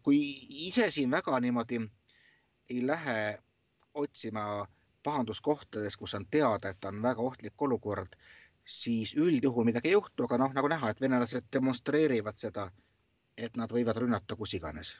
kui 0.00 0.22
ise 0.70 0.88
siin 0.88 1.12
väga 1.12 1.36
niimoodi 1.44 1.82
ei 2.70 2.80
lähe 2.86 3.20
otsima 3.92 4.64
pahanduskohtades, 5.02 5.96
kus 5.96 6.14
on 6.14 6.26
teada, 6.30 6.70
et 6.70 6.84
on 6.84 7.02
väga 7.02 7.22
ohtlik 7.22 7.62
olukord 7.62 8.16
siis 8.64 9.14
üldjuhul 9.16 9.64
midagi 9.64 9.90
ei 9.90 9.96
juhtu, 9.96 10.26
aga 10.26 10.38
noh, 10.44 10.52
nagu 10.54 10.68
näha, 10.70 10.90
et 10.90 11.00
venelased 11.00 11.48
demonstreerivad 11.52 12.38
seda, 12.40 12.68
et 13.36 13.56
nad 13.56 13.72
võivad 13.72 13.98
rünnata 13.98 14.36
kus 14.36 14.54
iganes. 14.58 14.94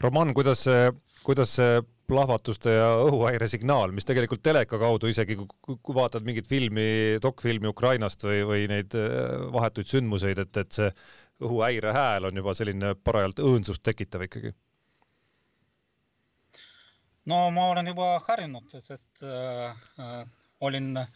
Roman, 0.00 0.32
kuidas 0.34 0.64
kuidas 1.22 1.50
see 1.58 1.80
plahvatuste 2.10 2.72
ja 2.72 2.86
õhuhäire 3.04 3.46
signaal, 3.50 3.92
mis 3.94 4.06
tegelikult 4.08 4.42
teleka 4.42 4.78
kaudu 4.80 5.10
isegi 5.10 5.36
kui 5.36 5.94
vaatad 5.94 6.24
mingit 6.26 6.48
filmi, 6.48 7.18
dokfilmi 7.22 7.68
Ukrainast 7.70 8.24
või, 8.24 8.40
või 8.48 8.64
neid 8.70 8.96
äh, 8.98 9.44
vahetuid 9.52 9.92
sündmuseid, 9.92 10.40
et, 10.42 10.56
et 10.64 10.80
see 10.80 10.88
õhuhäire 11.44 11.92
hääl 11.94 12.30
on 12.30 12.42
juba 12.42 12.56
selline 12.56 12.96
parajalt 13.04 13.44
õõnsust 13.44 13.84
tekitav 13.86 14.26
ikkagi? 14.26 14.54
No 17.30 17.40
ma 17.54 17.66
olen 17.70 17.86
juba 17.90 18.06
harjunud, 18.26 18.72
sest 18.82 19.22
äh, 19.22 19.70
äh 20.04 20.24
olin 20.66 20.96
äh, 21.00 21.06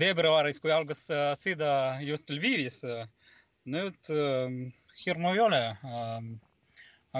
veebruaris, 0.00 0.58
kui 0.60 0.72
algas 0.74 1.06
sõda 1.40 1.72
just 2.04 2.30
Lvivis. 2.30 2.82
nüüd 3.72 4.08
hirmu 5.04 5.32
ei 5.32 5.40
ole. 5.40 5.60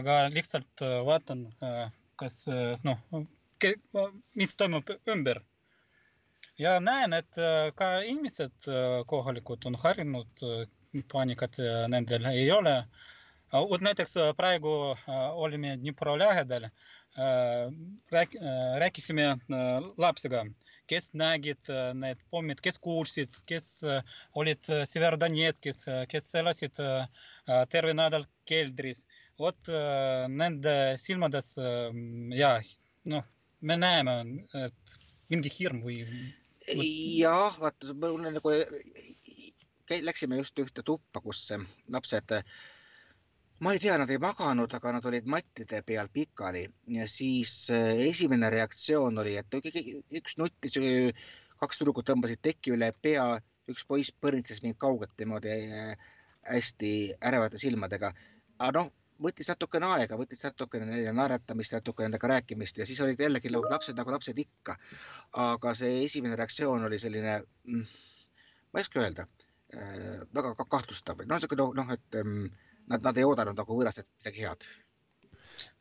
aga 0.01 0.15
lihtsalt 0.33 0.83
vaatan, 1.07 1.45
kas 2.19 2.39
noh, 2.85 2.99
mis 4.41 4.55
toimub 4.57 4.91
ümber. 5.15 5.43
ja 6.59 6.79
näen, 6.81 7.13
et 7.13 7.41
ka 7.77 7.91
inimesed 8.03 8.69
kohalikud 9.07 9.69
on 9.71 9.79
harjunud, 9.85 10.45
paanikat 11.13 11.61
nendel 11.95 12.27
ei 12.33 12.51
ole. 12.51 12.77
vot 13.53 13.81
näiteks 13.89 14.17
praegu 14.37 14.75
olime 15.47 15.77
Dnipro 15.77 16.19
lähedal, 16.19 16.69
rääk-, 17.17 18.39
rääkisime 18.81 19.27
lapsega 20.01 20.45
kes 20.93 21.13
nägid 21.17 21.71
äh, 21.73 21.91
need 21.97 22.21
pommid, 22.31 22.61
kes 22.65 22.79
kuulsid, 22.83 23.37
kes 23.49 23.83
äh, 23.87 24.03
olid 24.39 24.69
äh, 24.73 24.85
Severodonetskis, 24.89 25.85
kes 26.11 26.31
elasid 26.39 26.79
terve 27.73 27.95
nädal 27.97 28.27
keldris. 28.49 29.07
vot 29.41 29.69
nende 30.31 30.73
silmades 31.01 31.57
ja 32.37 32.51
noh, 33.11 33.25
me 33.65 33.77
näeme, 33.81 34.13
et 34.61 34.93
mingi 35.33 35.51
hirm 35.51 35.81
või. 35.83 35.97
jah, 37.17 37.57
vaata, 37.59 37.97
mul 37.97 38.29
on 38.29 38.37
nagu, 38.37 38.53
läksime 40.05 40.39
just 40.39 40.63
ühte 40.63 40.85
tuppa, 40.87 41.25
kus 41.25 41.49
lapsed 41.89 42.37
ma 43.63 43.73
ei 43.73 43.79
tea, 43.79 43.95
nad 44.01 44.11
ei 44.11 44.19
maganud, 44.19 44.73
aga 44.75 44.97
nad 44.97 45.05
olid 45.07 45.29
mattide 45.31 45.83
peal 45.87 46.09
pikali 46.11 46.65
ja 46.97 47.07
siis 47.09 47.53
äh, 47.71 47.93
esimene 48.09 48.51
reaktsioon 48.51 49.23
oli, 49.23 49.37
et 49.39 49.55
üks 50.19 50.35
nuttis, 50.41 50.75
kaks 51.63 51.79
tüdrukut 51.79 52.09
tõmbasid 52.09 52.43
teki 52.43 52.75
üle 52.75 52.91
pea, 53.07 53.29
üks 53.71 53.87
poiss 53.87 54.11
põrnitses 54.25 54.65
mind 54.65 54.81
kaugelt 54.83 55.15
niimoodi 55.21 55.53
äh, 55.53 56.11
hästi 56.49 56.91
ärevate 57.23 57.61
silmadega. 57.63 58.11
aga 58.59 58.73
noh, 58.81 58.91
võttis 59.23 59.53
natukene 59.53 59.87
aega, 59.95 60.19
võttis 60.19 60.43
natukene 60.43 60.89
neile 60.89 61.13
naeratamist, 61.15 61.77
natukene 61.77 62.09
nendega 62.09 62.33
rääkimist 62.35 62.83
ja 62.83 62.87
siis 62.89 63.01
olid 63.05 63.21
jällegi 63.21 63.53
lapsed 63.55 63.95
nagu 63.99 64.11
lapsed 64.11 64.39
ikka. 64.39 64.77
aga 65.45 65.75
see 65.79 66.03
esimene 66.09 66.37
reaktsioon 66.41 66.91
oli 66.91 66.99
selline, 66.99 67.39
mm, 67.69 67.87
ma 68.73 68.83
ei 68.83 68.89
oska 68.89 69.07
öelda, 69.07 69.29
äh, 69.77 70.27
väga 70.35 70.67
kahtlustav, 70.67 71.23
noh, 71.23 71.39
niisugune 71.39 71.71
noh, 71.79 71.95
et 71.95 72.23
mm, 72.25 72.51
nad, 72.91 73.03
nad 73.03 73.19
ei 73.19 73.27
oodanud 73.29 73.59
nagu 73.59 73.79
võõrastelt 73.79 74.09
midagi 74.21 74.47
head. 74.47 74.67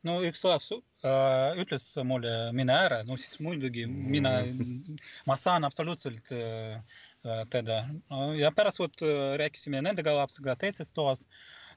no 0.06 0.18
üks 0.26 0.42
laps 0.46 0.70
äh, 0.72 1.60
ütles 1.62 1.86
mulle, 2.06 2.34
mine 2.56 2.74
ära, 2.86 3.02
no 3.06 3.16
siis 3.20 3.38
muidugi 3.42 3.86
mina, 3.86 4.34
ma 5.28 5.38
saan 5.38 5.66
absoluutselt 5.68 6.32
äh, 6.34 7.00
teda. 7.50 7.84
Ja 8.34 8.50
pärast 8.50 8.80
vot 8.82 9.02
äh, 9.06 9.34
rääkisime 9.38 9.82
nendega 9.84 10.14
lapsega 10.16 10.56
teises 10.58 10.90
toas. 10.92 11.26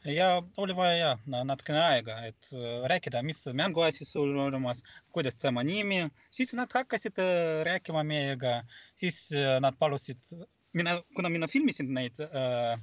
Ja 0.05 0.39
oli 0.62 0.74
vaja 0.77 0.96
ja 0.98 1.44
natukene 1.46 1.82
aega, 1.82 2.17
et 2.29 2.50
äh, 2.53 2.82
rääkida, 2.89 3.22
mis 3.25 3.46
mänguasi 3.53 4.05
sul 4.05 4.34
olemas, 4.38 4.84
kuidas 5.13 5.38
tema 5.41 5.63
nimi, 5.65 6.03
siis 6.34 6.53
nad 6.58 6.74
hakkasid 6.74 7.22
äh, 7.22 7.62
rääkima 7.65 8.03
meiega, 8.05 8.60
siis 9.01 9.29
nad 9.62 9.77
palusid, 9.79 10.22
mina, 10.74 11.00
kuna 11.15 11.29
mina 11.29 11.48
filmisin 11.50 11.94
neid 11.94 12.22
Äh, 12.22 12.77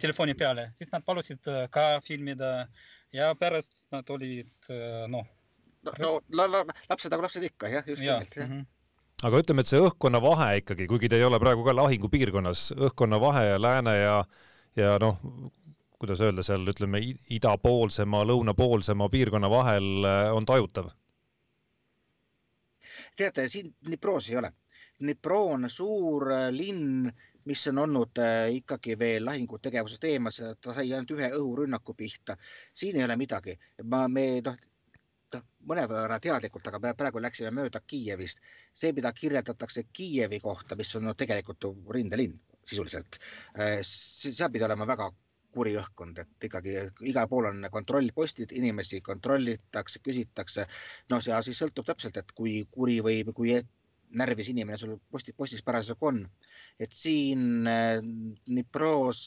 telefoni 0.00 0.34
peale, 0.38 0.68
siis 0.74 0.92
nad 0.92 1.04
palusid 1.06 1.48
äh, 1.50 1.64
ka 1.70 2.00
filmida 2.04 2.68
ja 3.14 3.32
pärast 3.38 3.86
nad 3.92 4.10
olid 4.10 4.70
äh, 4.70 5.04
noh. 5.10 5.26
no 5.98 6.12
la, 6.30 6.46
la, 6.46 6.64
lapsed 6.88 7.12
nagu 7.12 7.26
lapsed 7.26 7.44
ikka 7.44 7.68
jah, 7.72 7.84
just 7.86 8.02
nimelt 8.02 8.36
jah 8.36 8.48
mm. 8.48 8.60
-hmm 8.60 8.70
aga 9.24 9.38
ütleme, 9.40 9.62
et 9.62 9.70
see 9.70 9.78
õhkkonna 9.80 10.18
vahe 10.20 10.48
ikkagi, 10.58 10.86
kuigi 10.90 11.08
te 11.08 11.16
ei 11.16 11.24
ole 11.24 11.38
praegu 11.40 11.62
ka 11.64 11.72
lahingupiirkonnas, 11.72 12.74
õhkkonna 12.76 13.20
vahe 13.22 13.44
ja 13.46 13.60
lääne 13.62 13.94
ja, 13.96 14.16
ja 14.76 14.98
noh, 15.00 15.16
kuidas 16.02 16.20
öelda 16.20 16.42
seal, 16.44 16.66
ütleme 16.68 17.00
idapoolsema, 17.32 18.20
lõunapoolsema 18.28 19.08
piirkonna 19.08 19.48
vahel 19.48 20.04
on 20.34 20.44
tajutav? 20.44 20.90
teate, 23.16 23.48
siin 23.48 23.74
Dnipros 23.86 24.28
ei 24.28 24.36
ole. 24.36 24.52
Dnipro 25.00 25.40
on 25.54 25.70
suur 25.70 26.28
linn 26.50 27.08
mis 27.44 27.66
on 27.70 27.78
olnud 27.84 28.20
äh, 28.22 28.50
ikkagi 28.58 28.98
veel 28.98 29.24
lahingutegevusest 29.28 30.04
eemas, 30.10 30.40
ta 30.60 30.76
sai 30.76 30.92
ainult 30.92 31.10
ühe 31.16 31.30
õhurünnaku 31.38 31.94
pihta. 31.98 32.36
siin 32.72 32.96
ei 32.96 33.04
ole 33.04 33.16
midagi, 33.20 33.58
ma, 33.90 34.06
me 34.08 34.26
noh, 34.44 34.56
mõnevõrra 35.70 36.20
teadlikult, 36.22 36.68
aga 36.70 36.94
praegu 36.94 37.22
läksime 37.22 37.50
mööda 37.50 37.80
Kiievist. 37.86 38.40
see, 38.74 38.92
mida 38.92 39.12
kirjeldatakse 39.12 39.86
Kiievi 39.92 40.40
kohta, 40.40 40.76
mis 40.76 40.94
on 40.96 41.08
no, 41.10 41.14
tegelikult 41.14 41.70
rindelinn 41.90 42.38
sisuliselt, 42.64 43.18
äh, 43.58 43.78
seal 43.82 44.50
pidi 44.50 44.64
olema 44.64 44.86
väga 44.86 45.10
kuri 45.54 45.76
õhkkond, 45.78 46.18
et 46.18 46.46
ikkagi 46.48 46.74
igal 47.10 47.28
pool 47.30 47.46
on 47.50 47.66
kontrollpostid, 47.70 48.52
inimesi 48.58 49.00
kontrollitakse, 49.00 50.00
küsitakse. 50.02 50.66
no 51.10 51.20
see 51.22 51.34
asi 51.36 51.54
sõltub 51.54 51.86
täpselt, 51.86 52.16
et 52.18 52.32
kui 52.34 52.64
kuri 52.70 52.98
või 53.06 53.22
kui 53.36 53.54
närvis 54.18 54.50
inimene 54.52 54.78
sul 54.78 54.96
posti, 55.10 55.34
postis 55.36 55.62
parasjagu 55.66 56.10
on. 56.10 56.22
et 56.78 56.92
siin 56.92 57.66
äh, 57.70 57.98
Dnipros 58.46 59.20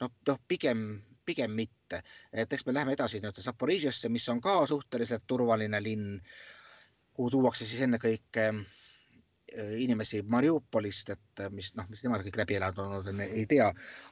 noh, 0.00 0.12
noh 0.28 0.40
pigem, 0.48 1.02
pigem 1.24 1.54
mitte, 1.56 2.02
et 2.32 2.52
eks 2.52 2.66
me 2.66 2.74
läheme 2.76 2.96
edasi 2.96 3.20
nii-öelda 3.20 3.44
Zaporižžjasse, 3.44 4.10
mis 4.12 4.28
on 4.28 4.40
ka 4.44 4.62
suhteliselt 4.70 5.26
turvaline 5.26 5.80
linn. 5.82 6.18
kuhu 7.14 7.30
tuuakse 7.30 7.66
siis 7.66 7.84
ennekõike 7.86 8.48
inimesi 9.78 10.22
Mariupolist, 10.26 11.10
et 11.14 11.42
mis 11.54 11.68
noh, 11.78 11.86
mis 11.90 12.02
nemad 12.02 12.24
kõik 12.26 12.40
läbi 12.40 12.56
elanud 12.58 13.10
on, 13.10 13.20
ei 13.22 13.44
tea, 13.46 13.68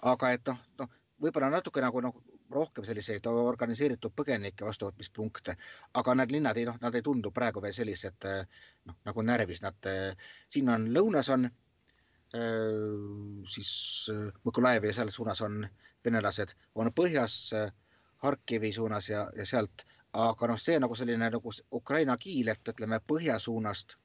aga 0.06 0.30
et 0.36 0.46
noh, 0.46 0.60
noh, 0.78 0.92
võib-olla 1.22 1.48
natuke 1.50 1.82
nagu 1.82 2.02
noh, 2.04 2.20
rohkem 2.52 2.84
selliseid 2.84 3.26
organiseeritud 3.30 4.14
põgenike 4.16 4.66
vastuvõtmispunkte, 4.66 5.56
aga 6.00 6.14
need 6.18 6.34
linnad 6.36 6.60
ei 6.60 6.68
noh, 6.68 6.78
nad 6.82 6.94
ei 6.94 7.04
tundu 7.04 7.32
praegu 7.34 7.62
veel 7.64 7.74
sellised 7.76 8.28
noh, 8.28 8.96
nagu 9.08 9.24
närvis, 9.26 9.62
nad 9.64 9.90
siin 10.48 10.70
on 10.72 10.88
lõunas 10.94 11.32
on 11.32 11.48
siis 13.52 13.72
Mõkolaevi 14.46 14.88
ja 14.88 14.94
selles 14.96 15.18
suunas 15.18 15.42
on 15.44 15.58
venelased, 16.04 16.54
on 16.80 16.88
põhjas 16.96 17.34
Harkivi 18.24 18.70
suunas 18.72 19.08
ja, 19.10 19.26
ja 19.36 19.44
sealt, 19.46 19.84
aga 20.12 20.48
noh, 20.48 20.60
see 20.60 20.78
nagu 20.80 20.96
selline 20.96 21.28
nagu 21.34 21.52
Ukraina 21.74 22.16
kiil, 22.20 22.48
et 22.48 22.72
ütleme 22.72 23.00
põhja 23.04 23.38
suunast 23.42 23.96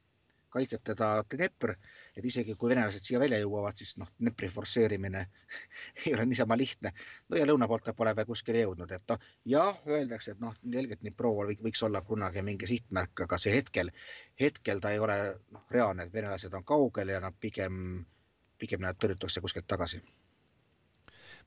kaitseb 0.50 0.84
teda 0.89 1.10
Dnepr, 1.30 1.75
et 2.18 2.26
isegi 2.26 2.56
kui 2.58 2.72
venelased 2.72 3.06
siia 3.06 3.20
välja 3.22 3.40
jõuavad, 3.42 3.78
siis 3.78 3.94
noh, 4.02 4.10
Dnepri 4.20 4.50
forsseerimine 4.50 5.24
ei 6.06 6.14
ole 6.16 6.26
niisama 6.26 6.58
lihtne. 6.58 6.92
no 7.30 7.40
ja 7.40 7.46
lõuna 7.46 7.70
poolt 7.70 7.86
ta 7.88 7.94
pole 7.98 8.16
veel 8.18 8.30
kuskile 8.30 8.64
jõudnud, 8.66 8.92
et 8.92 9.14
noh, 9.14 9.26
jah, 9.54 9.82
öeldakse, 9.88 10.36
et 10.36 10.44
noh, 10.44 10.56
selgelt 10.64 11.04
Dnipro 11.04 11.34
võiks 11.48 11.84
olla 11.88 12.02
kunagi 12.02 12.44
mingi 12.46 12.70
sihtmärk, 12.70 13.26
aga 13.28 13.42
see 13.42 13.56
hetkel, 13.56 13.92
hetkel 14.42 14.82
ta 14.84 14.94
ei 14.96 15.04
ole 15.04 15.18
noh, 15.56 15.68
reaalne, 15.72 16.08
et 16.08 16.14
venelased 16.14 16.54
on 16.58 16.66
kaugel 16.66 17.14
ja 17.16 17.22
nad 17.24 17.38
pigem, 17.40 18.06
pigem 18.58 18.82
nad 18.82 18.98
tõrjutakse 18.98 19.44
kuskilt 19.44 19.70
tagasi 19.70 20.02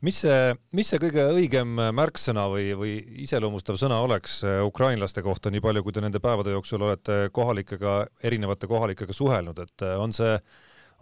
mis 0.06 0.20
see, 0.24 0.54
mis 0.76 0.88
see 0.90 1.00
kõige 1.02 1.26
õigem 1.34 1.76
märksõna 1.96 2.46
või, 2.52 2.70
või 2.78 2.94
iseloomustav 3.24 3.76
sõna 3.80 4.00
oleks 4.04 4.40
äh, 4.48 4.60
ukrainlaste 4.64 5.22
kohta, 5.24 5.52
nii 5.52 5.62
palju 5.64 5.84
kui 5.84 5.96
te 5.96 6.02
nende 6.04 6.22
päevade 6.24 6.54
jooksul 6.54 6.86
olete 6.86 7.28
kohalikega, 7.36 7.96
erinevate 8.24 8.70
kohalikega 8.70 9.16
suhelnud, 9.16 9.60
et 9.66 9.84
äh, 9.86 9.96
on 10.00 10.14
see, 10.16 10.38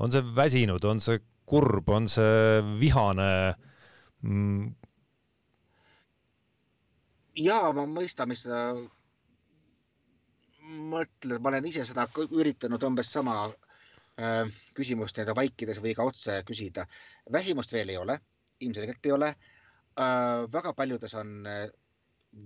on 0.03 0.15
see 0.15 0.25
väsinud, 0.35 0.85
on 0.85 1.03
see 1.05 1.23
kurb, 1.49 1.89
on 1.95 2.11
see 2.11 2.63
vihane 2.81 3.31
mm.? 4.23 4.75
ja 7.39 7.61
ma 7.75 7.85
mõistan, 7.87 8.31
mis 8.33 8.43
sa 8.49 8.73
mõtled, 10.69 11.39
ma 11.39 11.53
olen 11.53 11.71
ise 11.71 11.87
seda 11.87 12.09
üritanud 12.27 12.83
umbes 12.91 13.13
sama 13.15 13.45
äh, 13.47 14.43
küsimust 14.75 15.17
nii-öelda 15.17 15.39
vaikides 15.39 15.79
või 15.85 15.95
ka 15.95 16.09
otse 16.11 16.43
küsida. 16.49 16.89
väsimust 17.33 17.73
veel 17.73 17.95
ei 17.95 18.03
ole 18.03 18.19
ilmselgelt 18.61 19.07
ei 19.07 19.13
ole 19.13 19.29
äh,. 19.29 20.47
väga 20.53 20.73
paljudes 20.73 21.15
on 21.15 21.47
äh, 21.47 21.71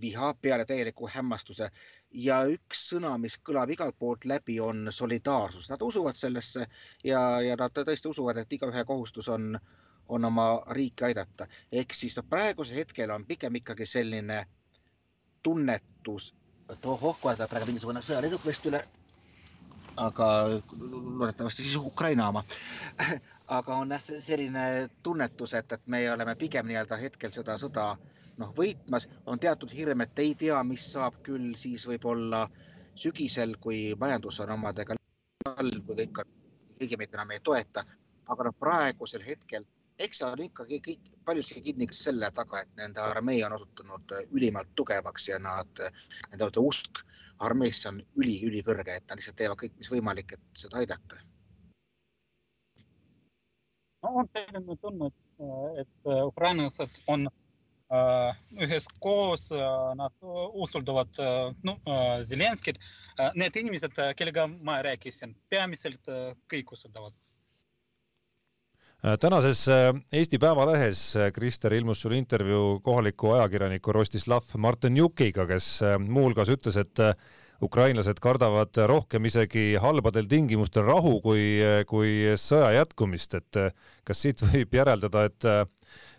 viha 0.00 0.34
peale 0.34 0.64
täieliku 0.64 1.08
hämmastuse 1.14 1.70
ja 2.14 2.42
üks 2.48 2.86
sõna, 2.92 3.12
mis 3.18 3.36
kõlab 3.44 3.70
igalt 3.72 3.98
poolt 3.98 4.24
läbi, 4.24 4.58
on 4.60 4.88
solidaarsus. 4.90 5.68
Nad 5.70 5.82
usuvad 5.82 6.16
sellesse 6.16 6.66
ja, 7.04 7.40
ja 7.40 7.56
nad 7.58 7.74
tõesti 7.76 8.10
usuvad, 8.10 8.42
et 8.42 8.52
igaühe 8.52 8.84
kohustus 8.84 9.28
on, 9.28 9.56
on 10.08 10.24
oma 10.24 10.46
riiki 10.70 11.04
aidata. 11.10 11.46
ehk 11.72 11.94
siis 11.94 12.16
no 12.16 12.22
praegusel 12.28 12.82
hetkel 12.82 13.10
on 13.10 13.26
pigem 13.26 13.54
ikkagi 13.60 13.86
selline 13.86 14.44
tunnetus, 15.42 16.34
et 16.70 16.84
ohoh, 16.86 17.18
kohe 17.20 17.36
tuleb 17.36 17.50
praegu 17.50 17.70
mingisugune 17.72 18.02
sõjalennuk 18.02 18.46
vist 18.46 18.66
üle. 18.66 18.84
aga 19.96 20.26
loodetavasti 20.80 21.62
siis 21.62 21.76
Ukraina 21.76 22.28
oma 22.28 22.44
aga 23.52 23.76
on 23.76 23.92
jah 23.92 24.02
selline 24.02 24.64
tunnetus, 25.02 25.54
et, 25.58 25.72
et 25.72 25.86
me 25.86 26.00
oleme 26.12 26.34
pigem 26.40 26.68
nii-öelda 26.68 26.98
hetkel 27.00 27.32
seda 27.34 27.56
sõda 27.60 27.86
noh, 28.40 28.52
võitmas, 28.56 29.08
on 29.26 29.40
teatud 29.42 29.72
hirm, 29.76 30.04
et 30.04 30.22
ei 30.24 30.34
tea, 30.38 30.60
mis 30.64 30.86
saab 30.94 31.18
küll 31.26 31.52
siis 31.58 31.84
võib-olla 31.88 32.46
sügisel, 32.98 33.56
kui 33.60 33.92
majandus 33.98 34.40
on 34.44 34.54
omadega 34.56 34.96
all, 35.50 35.72
kui 35.86 35.98
kõik 36.02 36.22
on, 36.22 36.32
keegi 36.80 36.98
meid 37.00 37.14
enam 37.16 37.34
ei 37.34 37.44
toeta. 37.44 37.84
aga 38.32 38.44
noh, 38.46 38.54
praegusel 38.56 39.24
hetkel, 39.26 39.64
eks 39.98 40.20
see 40.20 40.28
on 40.28 40.40
ikkagi 40.44 40.78
kõik 40.84 41.08
paljuski 41.26 41.62
kinni 41.64 41.88
selle 41.92 42.30
taga, 42.32 42.62
et 42.62 42.70
nende 42.78 43.02
armee 43.02 43.42
on 43.44 43.56
osutunud 43.58 44.14
ülimalt 44.30 44.70
tugevaks 44.78 45.28
ja 45.28 45.40
nad, 45.42 45.82
nende 46.30 46.48
usk 46.62 47.02
armeesse 47.42 47.90
on 47.90 48.00
üli-ülikõrge, 48.22 48.96
et 48.96 49.10
nad 49.10 49.18
lihtsalt 49.18 49.36
teevad 49.36 49.58
kõik, 49.64 49.76
mis 49.82 49.90
võimalik, 49.90 50.36
et 50.38 50.62
seda 50.64 50.78
aidata 50.80 51.18
no 54.02 54.24
selline 54.32 54.76
tunne, 54.80 55.10
et 55.80 56.12
ukrainlased 56.26 57.02
on 57.06 57.26
äh, 57.92 58.30
üheskoos 58.64 59.50
äh,, 59.54 59.66
nad 59.98 60.12
usaldavad 60.54 61.18
äh, 61.18 61.50
no, 61.64 61.78
äh, 61.86 62.22
Zelenskit 62.24 62.80
äh,. 63.18 63.30
Need 63.34 63.56
inimesed, 63.56 63.98
kellega 64.16 64.48
ma 64.62 64.80
rääkisin, 64.82 65.36
peamiselt 65.50 66.08
äh, 66.08 66.32
kõik 66.50 66.74
usaldavad 66.78 67.14
tänases 69.18 69.64
Eesti 70.14 70.38
Päevalehes, 70.38 71.00
Krister, 71.34 71.74
ilmus 71.74 72.04
sul 72.04 72.12
intervjuu 72.14 72.76
kohaliku 72.86 73.32
ajakirjaniku 73.34 73.92
Rostislav 73.96 74.52
Martenjukiga, 74.62 75.42
kes 75.50 75.80
muuhulgas 76.06 76.52
ütles, 76.54 76.78
et 76.78 77.02
ukrainlased 77.62 78.18
kardavad 78.22 78.76
rohkem 78.90 79.28
isegi 79.30 79.76
halbadel 79.82 80.26
tingimustel 80.30 80.86
rahu 80.88 81.18
kui, 81.24 81.44
kui 81.88 82.34
sõja 82.40 82.72
jätkumist, 82.80 83.36
et 83.38 83.60
kas 84.06 84.24
siit 84.24 84.42
võib 84.48 84.74
järeldada, 84.80 85.28
et 85.30 85.48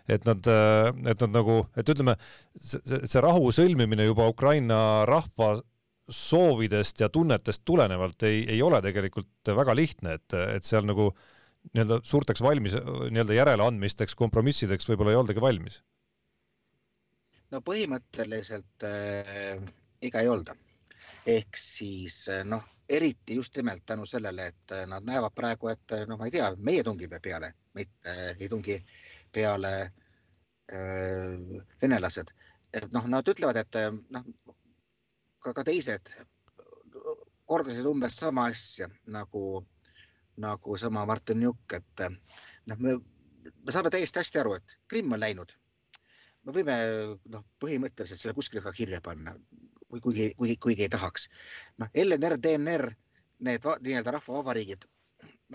et 0.04 0.26
nad, 0.28 0.48
et 1.08 1.22
nad 1.24 1.30
nagu, 1.32 1.62
et 1.80 1.88
ütleme, 1.88 2.12
see, 2.60 2.80
see 3.08 3.22
rahu 3.24 3.48
sõlmimine 3.56 4.04
juba 4.04 4.26
Ukraina 4.28 4.78
rahva 5.08 5.54
soovidest 6.12 7.00
ja 7.00 7.08
tunnetest 7.08 7.62
tulenevalt 7.64 8.26
ei, 8.28 8.42
ei 8.52 8.60
ole 8.62 8.82
tegelikult 8.84 9.52
väga 9.56 9.74
lihtne, 9.76 10.18
et, 10.18 10.36
et 10.58 10.68
seal 10.68 10.84
nagu 10.84 11.08
nii-öelda 11.72 12.02
suurteks 12.04 12.42
valmis, 12.44 12.76
nii-öelda 12.76 13.38
järeleandmisteks, 13.38 14.16
kompromissideks 14.18 14.90
võib-olla 14.90 15.14
ei 15.14 15.20
oldagi 15.22 15.44
valmis? 15.44 15.80
no 17.54 17.60
põhimõtteliselt 17.64 18.84
äh, 18.88 19.64
ega 20.04 20.24
ei 20.24 20.28
olda 20.28 20.56
ehk 21.26 21.56
siis 21.56 22.28
eh, 22.28 22.44
noh, 22.44 22.64
eriti 22.88 23.36
just 23.38 23.56
nimelt 23.56 23.84
tänu 23.86 24.06
sellele, 24.06 24.46
et 24.46 24.74
eh, 24.76 24.86
nad 24.86 25.04
näevad 25.06 25.34
praegu, 25.34 25.70
et 25.72 25.96
eh, 25.96 26.06
noh, 26.08 26.18
ma 26.20 26.28
ei 26.28 26.34
tea, 26.34 26.50
meie 26.58 26.84
tungime 26.84 27.20
peale, 27.20 27.54
mitte 27.74 28.16
ei 28.38 28.48
tungi 28.48 28.76
peale 29.32 29.72
äh, 29.82 31.62
venelased. 31.82 32.34
noh, 32.92 33.06
nad 33.08 33.28
ütlevad, 33.30 33.56
et 33.56 33.76
noh, 34.10 34.24
ka, 35.38 35.52
ka 35.54 35.64
teised 35.64 36.10
kordasid 37.46 37.86
umbes 37.86 38.16
sama 38.18 38.48
asja 38.50 38.88
nagu, 39.06 39.62
nagu 40.40 40.76
sama 40.80 41.04
Martin 41.06 41.42
Juk, 41.42 41.76
et 41.76 42.06
noh, 42.66 42.78
me, 42.78 42.96
me 42.98 43.74
saame 43.74 43.92
täiesti 43.94 44.20
hästi 44.20 44.42
aru, 44.42 44.56
et 44.58 44.78
Krimm 44.88 45.14
on 45.14 45.22
läinud. 45.22 45.54
me 46.44 46.52
võime 46.52 46.74
noh, 47.32 47.44
põhimõtteliselt 47.62 48.20
selle 48.20 48.34
kuskile 48.36 48.60
ka 48.64 48.72
kirja 48.76 49.00
panna 49.00 49.36
kui, 49.94 50.00
kuigi, 50.00 50.34
kuigi, 50.36 50.56
kuigi 50.56 50.82
ei 50.82 50.88
tahaks. 50.88 51.28
noh, 51.78 51.90
LNR, 51.94 52.38
DNR, 52.42 52.90
need 53.46 53.68
nii-öelda 53.86 54.14
rahvavabariigid, 54.16 54.86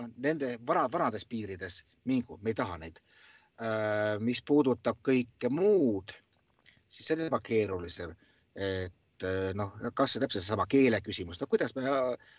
noh, 0.00 0.08
nende 0.16 0.54
vana, 0.66 0.86
vanades 0.92 1.26
piirides 1.28 1.82
mingu, 2.08 2.38
me 2.42 2.54
ei 2.54 2.56
taha 2.56 2.78
neid. 2.80 3.00
Äh, 3.60 4.16
mis 4.24 4.40
puudutab 4.46 5.02
kõike 5.04 5.50
muud, 5.52 6.14
siis 6.88 7.10
see 7.10 7.18
on 7.18 7.26
juba 7.26 7.42
keerulisem. 7.44 8.16
et 8.56 9.24
äh, 9.24 9.52
noh, 9.54 9.76
kas 9.94 10.14
see 10.14 10.22
täpselt 10.22 10.42
seesama 10.42 10.66
keele 10.70 11.00
küsimus, 11.04 11.40
no 11.40 11.46
kuidas 11.46 11.76
me 11.76 11.84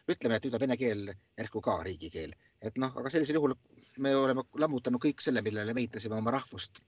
ütleme, 0.09 0.35
et 0.35 0.45
nüüd 0.45 0.57
on 0.57 0.63
vene 0.65 0.77
keel 0.77 1.13
järsku 1.37 1.61
ka 1.63 1.77
riigikeel, 1.85 2.33
et 2.61 2.77
noh, 2.81 2.97
aga 2.97 3.09
sellisel 3.13 3.37
juhul 3.37 3.55
me 4.03 4.15
oleme 4.15 4.43
lammutanud 4.59 5.01
kõik 5.01 5.21
selle, 5.23 5.45
millele 5.45 5.73
me 5.77 5.85
ehitasime 5.85 6.17
oma 6.17 6.33
rahvust 6.35 6.81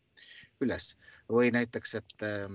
üles 0.62 0.94
või 1.30 1.54
näiteks, 1.56 1.96
et 2.02 2.26
äh, 2.26 2.50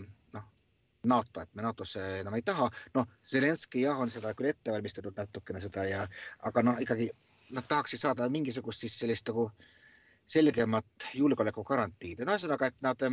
NATO, 1.05 1.41
et 1.41 1.55
me 1.55 1.63
NATO-sse 1.63 2.05
enam 2.21 2.35
ei 2.35 2.43
taha. 2.43 2.69
noh, 2.95 3.07
Zelenskõi 3.33 3.85
jah, 3.85 3.99
on 4.01 4.11
seda 4.11 4.35
küll 4.35 4.51
ette 4.51 4.75
valmistatud 4.75 5.17
natukene 5.17 5.61
seda 5.63 5.85
ja, 5.87 6.05
aga 6.51 6.65
noh, 6.67 6.81
ikkagi 6.83 7.11
nad 7.57 7.67
tahaksid 7.69 8.03
saada 8.03 8.29
mingisugust 8.29 8.85
siis 8.85 8.99
sellist 8.99 9.29
nagu 9.31 9.49
selgemat 10.29 11.11
julgeolekugarantiid. 11.15 12.25
no 12.25 12.35
ühesõnaga, 12.35 12.69
et 12.69 12.81
nad, 12.85 13.05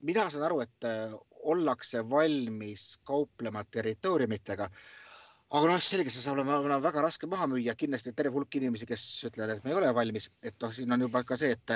mina 0.00 0.28
saan 0.30 0.46
aru, 0.46 0.60
et 0.62 0.88
äh, 0.88 1.14
ollakse 1.54 2.04
valmis 2.10 2.98
kauplema 3.08 3.64
territooriumitega 3.64 4.68
aga 5.52 5.68
noh, 5.68 5.80
selge, 5.84 6.12
see 6.12 6.22
saab 6.24 6.38
olema 6.40 6.78
väga 6.80 7.02
raske 7.04 7.28
maha 7.28 7.46
müüa, 7.50 7.74
kindlasti 7.78 8.14
terve 8.16 8.32
hulk 8.36 8.56
inimesi, 8.56 8.86
kes 8.88 9.02
ütlevad, 9.28 9.58
et 9.58 9.66
me 9.66 9.72
ei 9.72 9.76
ole 9.76 9.90
valmis, 9.96 10.30
et 10.40 10.56
noh, 10.64 10.72
siin 10.72 10.94
on 10.94 11.04
juba 11.04 11.20
ka 11.28 11.36
see, 11.40 11.52
et 11.58 11.74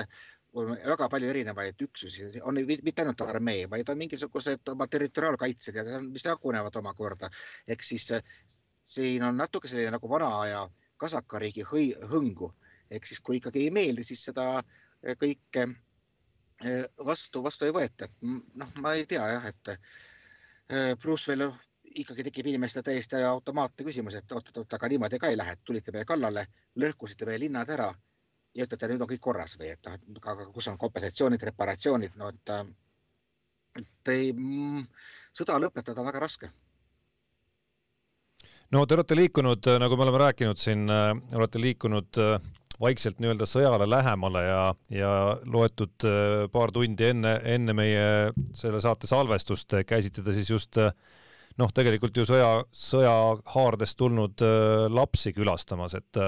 väga 0.57 1.09
palju 1.13 1.29
erinevaid 1.31 1.83
üksusi, 1.85 2.29
on 2.43 2.59
mitte 2.83 3.03
ainult 3.03 3.21
armee, 3.27 3.67
vaid 3.71 3.89
on 3.93 3.99
mingisugused 3.99 4.69
oma 4.73 4.87
territoriaalkaitsed 4.89 5.77
ja 5.77 6.01
mis 6.01 6.25
jagunevad 6.25 6.77
omakorda. 6.81 7.31
ehk 7.69 7.83
siis 7.83 8.09
siin 8.83 9.23
on 9.23 9.37
natuke 9.37 9.69
selline 9.69 9.91
nagu 9.91 10.09
vana 10.09 10.31
aja 10.41 10.63
kasakariigi 10.97 11.67
hõngu, 12.13 12.53
ehk 12.91 13.07
siis 13.07 13.21
kui 13.21 13.37
ikkagi 13.37 13.67
ei 13.67 13.71
meeldi, 13.71 14.05
siis 14.05 14.25
seda 14.25 14.63
kõike 15.21 15.67
vastu, 17.05 17.43
vastu 17.43 17.65
ei 17.65 17.73
võeta. 17.73 18.09
noh, 18.55 18.73
ma 18.81 18.95
ei 18.95 19.07
tea 19.07 19.29
jah, 19.29 19.47
et 19.47 20.99
pluss 21.03 21.29
veel 21.29 21.51
ikkagi 21.97 22.25
tekib 22.25 22.47
inimestel 22.47 22.83
täiesti 22.83 23.21
automaatne 23.25 23.85
küsimus, 23.85 24.15
et 24.15 24.33
oot-oot, 24.33 24.73
aga 24.73 24.89
niimoodi 24.89 25.19
ka 25.19 25.29
ei 25.29 25.37
lähe, 25.37 25.57
tulite 25.65 25.93
meie 25.93 26.05
kallale, 26.05 26.47
lõhkusite 26.77 27.27
meie 27.29 27.41
linnad 27.41 27.69
ära 27.73 27.93
ja 28.57 28.65
ütlete, 28.65 28.89
nüüd 28.91 29.05
on 29.05 29.11
kõik 29.11 29.23
korras 29.29 29.57
või 29.61 29.71
et 29.75 29.89
noh, 29.89 30.21
aga 30.23 30.49
kus 30.55 30.71
on 30.73 30.79
kompensatsioonid, 30.81 31.43
reparatsioonid, 31.51 32.17
no 32.21 32.31
et, 32.33 32.55
et 33.83 34.13
ei, 34.13 34.31
mm, 34.33 34.87
sõda 35.37 35.59
lõpetada 35.61 36.01
on 36.01 36.09
väga 36.09 36.23
raske. 36.25 36.51
No 38.75 38.83
te 38.83 38.97
olete 38.97 39.15
liikunud, 39.15 39.69
nagu 39.79 39.97
me 39.97 40.07
oleme 40.07 40.23
rääkinud 40.25 40.59
siin, 40.59 40.89
olete 40.91 41.61
liikunud 41.63 42.19
vaikselt 42.83 43.21
nii-öelda 43.23 43.47
sõjale 43.49 43.87
lähemale 43.89 44.43
ja, 44.45 44.63
ja 44.93 45.13
loetud 45.49 46.07
paar 46.53 46.73
tundi 46.75 47.07
enne, 47.09 47.37
enne 47.55 47.77
meie 47.77 48.09
selle 48.57 48.83
saate 48.83 49.09
salvestust 49.09 49.79
käisite 49.89 50.25
te 50.25 50.35
siis 50.37 50.51
just 50.51 50.81
noh, 51.57 51.71
tegelikult 51.73 52.19
ju 52.19 52.27
sõja, 52.29 52.51
sõjahaardest 52.77 53.97
tulnud 54.03 54.45
lapsi 54.93 55.33
külastamas, 55.37 55.95
et 55.97 56.21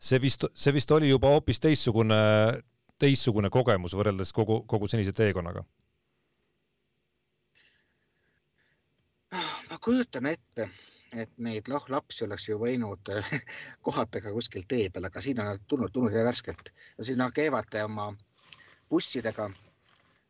see 0.00 0.20
vist, 0.22 0.44
see 0.54 0.74
vist 0.74 0.90
oli 0.94 1.10
juba 1.10 1.32
hoopis 1.34 1.60
teistsugune, 1.60 2.18
teistsugune 2.98 3.50
kogemus 3.50 3.96
võrreldes 3.98 4.32
kogu, 4.34 4.62
kogu 4.66 4.88
senise 4.90 5.12
teekonnaga. 5.12 5.64
ma 9.68 9.76
kujutan 9.84 10.26
ette, 10.26 10.68
et 11.12 11.32
neid 11.44 11.68
lapsi 11.68 12.24
oleks 12.24 12.48
ju 12.48 12.56
võinud 12.60 13.10
kohata 13.86 14.22
ka 14.24 14.32
kuskil 14.32 14.64
tee 14.68 14.88
peal, 14.90 15.04
aga 15.04 15.20
siin 15.20 15.40
on 15.42 15.50
nad 15.52 15.64
tulnud, 15.68 15.92
tulnud 15.92 16.14
värskelt 16.24 16.72
siin 17.02 17.18
nad 17.20 17.34
käivad 17.36 17.74
oma 17.84 18.12
bussidega 18.88 19.50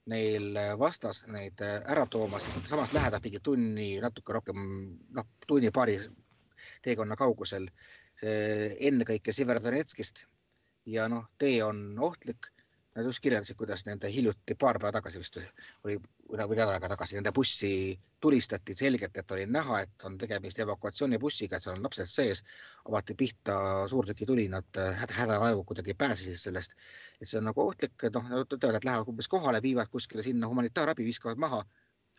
neil 0.08 0.56
vastas 0.80 1.26
neid 1.28 1.60
ära 1.62 2.06
toomas, 2.10 2.46
samas 2.66 2.94
lähedal 2.96 3.20
mingi 3.22 3.40
tunni, 3.44 3.88
natuke 4.00 4.32
rohkem, 4.32 4.58
noh, 5.14 5.26
tunni-paari 5.46 5.98
teekonna 6.82 7.16
kaugusel 7.16 7.68
ennekõike 8.22 9.32
Severodonetskist 9.32 10.24
ja 10.88 11.08
noh, 11.08 11.28
tee 11.38 11.60
on 11.64 11.98
ohtlik. 12.00 12.50
Nad 12.96 13.06
just 13.06 13.20
kirjeldasid, 13.22 13.54
kuidas 13.54 13.84
nende 13.86 14.08
hiljuti 14.10 14.56
paar 14.58 14.78
päeva 14.80 14.90
tagasi 14.96 15.20
vist 15.20 15.36
või, 15.38 15.98
või 16.26 16.56
nädal 16.58 16.72
aega 16.72 16.88
tagasi 16.90 17.14
nende 17.14 17.30
bussi 17.36 17.70
tulistati 18.18 18.74
selgelt, 18.74 19.14
et 19.20 19.34
oli 19.36 19.44
näha, 19.46 19.82
et 19.84 20.06
on 20.08 20.16
tegemist 20.18 20.58
evakuatsioonibussiga, 20.64 21.56
et 21.60 21.66
seal 21.66 21.76
on 21.76 21.84
lapsed 21.86 22.10
sees. 22.10 22.42
avati 22.88 23.14
pihta 23.14 23.54
suurtükituli, 23.88 24.48
nad 24.48 24.80
häda, 24.80 25.14
hädavaevu 25.14 25.62
kuidagi 25.64 25.94
pääsesid 25.94 26.40
sellest. 26.42 26.74
et 27.20 27.28
see 27.28 27.38
on 27.38 27.44
nagu 27.44 27.62
ohtlik, 27.62 28.08
noh, 28.14 28.28
nad 28.32 28.56
ütlevad, 28.56 28.80
et 28.80 28.88
lähevad 28.88 29.12
umbes 29.12 29.28
kohale, 29.28 29.62
viivad 29.62 29.88
kuskile 29.92 30.22
sinna 30.22 30.48
humanitaarabi, 30.48 31.04
viskavad 31.04 31.38
maha 31.38 31.62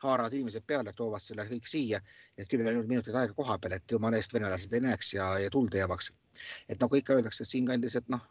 haaravad 0.03 0.33
inimesed 0.33 0.63
peale, 0.67 0.93
toovad 0.95 1.23
selle 1.23 1.45
kõik 1.49 1.67
siia, 1.67 1.99
et 2.37 2.47
kümme 2.49 2.73
minutit 2.87 3.15
aega 3.15 3.35
koha 3.35 3.57
peal, 3.59 3.75
et 3.77 3.91
jumala 3.91 4.19
eest 4.19 4.33
venelased 4.33 4.73
ei 4.73 4.83
näeks 4.85 5.13
ja, 5.13 5.31
ja 5.43 5.49
tuld 5.53 5.75
ei 5.75 5.83
avaks. 5.85 6.11
et 6.69 6.79
nagu 6.79 6.95
ikka 6.95 7.17
öeldakse 7.17 7.45
siinkandis, 7.45 7.95
et 7.95 8.09
noh, 8.09 8.23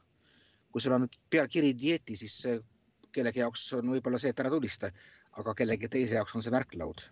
kui 0.73 0.81
sul 0.81 0.97
on 0.97 1.05
nüüd 1.05 1.19
peal 1.31 1.49
kiri 1.49 1.75
dieeti, 1.77 2.17
siis 2.17 2.41
kellegi 3.13 3.41
jaoks 3.45 3.73
on 3.79 3.93
võib-olla 3.93 4.21
see, 4.21 4.33
et 4.33 4.41
ära 4.41 4.51
tulista, 4.53 4.91
aga 5.41 5.55
kellegi 5.55 5.89
teise 5.89 6.19
jaoks 6.19 6.37
on 6.37 6.45
see 6.45 6.55
märklaud. 6.55 7.05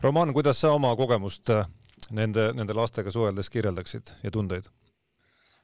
Roman, 0.00 0.32
kuidas 0.32 0.60
sa 0.60 0.72
oma 0.72 0.94
kogemust 0.96 1.50
äh, 1.52 1.66
nende, 2.10 2.50
nende 2.56 2.76
lastega 2.76 3.12
suheldes 3.12 3.50
kirjeldaksid 3.52 4.14
ja 4.24 4.30
tundeid? 4.32 4.70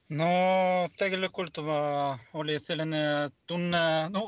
No 0.09 0.89
tegelikult 0.99 1.59
oli 1.59 2.57
selline 2.63 3.31
tunne, 3.47 4.09
no 4.11 4.27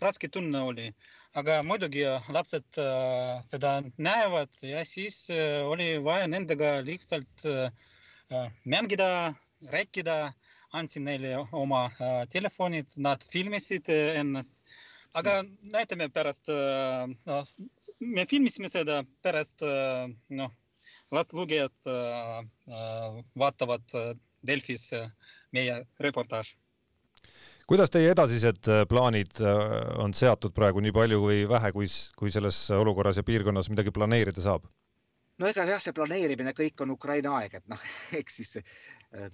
raske 0.00 0.28
tunne 0.28 0.60
oli. 0.60 0.92
Aga 1.36 1.60
muidugi 1.62 2.04
lapsed 2.32 2.78
äh, 2.80 3.42
seda 3.44 3.82
näevad 3.98 4.48
ja 4.64 4.84
siis 4.88 5.28
äh, 5.30 5.60
oli 5.68 5.98
vaja 6.02 6.26
nendega 6.26 6.80
lihtsalt 6.82 7.44
äh, 7.44 8.48
mängida, 8.64 9.34
rääkida, 9.70 10.32
andsin 10.72 11.04
neile 11.04 11.36
oma 11.52 11.90
telefonid, 12.32 12.88
nad 12.96 13.24
filmisid 13.24 13.88
ennast. 13.88 14.54
aga 15.14 15.42
näitame 15.72 16.08
pärast, 16.12 16.50
me 18.00 18.26
filmisime 18.28 18.68
seda 18.68 19.00
pärast, 19.24 19.64
noh, 20.28 20.52
las 21.10 21.32
lugejad 21.32 21.72
vaatavad 23.40 23.96
Delfis 24.46 24.90
meie 25.52 25.84
reportaaž 26.00 26.54
kuidas 27.68 27.92
teie 27.92 28.12
edasised 28.14 28.68
äh, 28.70 28.84
plaanid 28.88 29.40
äh, 29.44 29.62
on 30.00 30.14
seatud 30.16 30.54
praegu 30.56 30.80
nii 30.84 30.94
palju 30.96 31.20
või 31.20 31.42
vähe, 31.50 31.72
kui, 31.76 31.88
kui 32.16 32.32
selles 32.32 32.62
olukorras 32.74 33.20
ja 33.20 33.26
piirkonnas 33.26 33.68
midagi 33.72 33.92
planeerida 33.94 34.44
saab? 34.44 34.64
no 35.38 35.46
ega 35.46 35.66
jah, 35.68 35.82
see 35.82 35.94
planeerimine 35.94 36.54
kõik 36.56 36.80
on 36.82 36.94
Ukraina 36.96 37.36
aeg, 37.38 37.58
et 37.60 37.68
noh, 37.70 37.82
eks 38.20 38.40
siis 38.40 38.56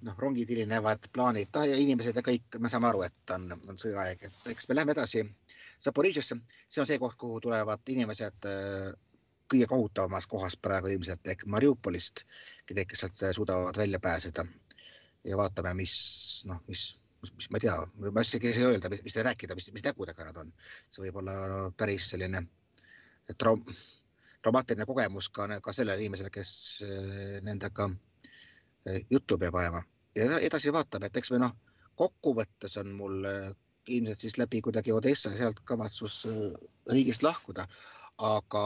noh, 0.05 0.19
rongid 0.21 0.51
hilinevad, 0.53 1.09
plaanid 1.15 1.55
ja 1.71 1.79
inimesed 1.81 2.19
ja 2.19 2.25
kõik, 2.27 2.59
me 2.61 2.71
saame 2.73 2.91
aru, 2.91 3.07
et 3.07 3.35
on, 3.35 3.47
on 3.57 3.81
sõjaaeg, 3.81 4.27
et 4.29 4.53
eks 4.53 4.69
me 4.69 4.77
läheme 4.79 4.95
edasi 4.95 5.25
Zaporižžesse, 5.85 6.37
see 6.69 6.83
on 6.83 6.91
see 6.91 7.01
koht, 7.01 7.17
kuhu 7.21 7.41
tulevad 7.45 7.95
inimesed 7.95 8.51
äh, 8.51 8.93
kõige 9.51 9.67
kohutavamas 9.71 10.27
kohas 10.27 10.57
praegu 10.61 10.91
ilmselt 10.91 11.29
ehk 11.31 11.47
Mariupolist, 11.51 12.25
kes 12.67 13.05
sealt 13.05 13.25
suudavad 13.37 13.77
välja 13.79 14.01
pääseda. 14.01 14.47
Ja 15.25 15.39
vaatame, 15.41 15.75
mis 15.79 15.97
noh, 16.49 16.61
mis 16.69 16.93
mis 17.25 17.49
ma 17.51 17.57
ei 17.57 17.65
tea, 17.65 17.77
ma 18.13 18.21
isegi 18.21 18.51
ei 18.51 18.57
saa 18.57 18.69
öelda, 18.69 18.91
mis, 18.93 19.01
mis 19.05 19.15
rääkida, 19.17 19.55
mis, 19.57 19.71
mis 19.73 19.85
nägudega 19.85 20.27
nad 20.27 20.37
on. 20.43 20.51
see 20.93 21.07
võib 21.07 21.23
olla 21.23 21.37
no, 21.49 21.61
päris 21.77 22.11
selline 22.13 22.43
traum, 23.41 23.63
traumaatiline 24.45 24.87
kogemus 24.89 25.31
ka, 25.33 25.49
ka 25.65 25.73
sellele 25.73 26.05
inimesele, 26.05 26.33
kes 26.35 26.51
eh, 26.85 27.39
nendega 27.47 27.89
eh, 28.85 29.07
juttu 29.11 29.39
peab 29.41 29.57
ajama 29.61 29.81
ja 30.15 30.39
edasi 30.39 30.73
vaatame, 30.75 31.09
et 31.09 31.17
eks 31.21 31.33
me 31.35 31.41
noh, 31.43 31.57
kokkuvõttes 31.99 32.77
on 32.83 32.93
mul 32.99 33.31
eh, 33.31 33.51
ilmselt 33.97 34.21
siis 34.21 34.39
läbi 34.41 34.61
kuidagi 34.65 34.93
Odessa 34.93 35.33
sealt 35.37 35.61
kavatsus 35.69 36.23
riigist 36.93 37.25
lahkuda, 37.25 37.67
aga 38.29 38.65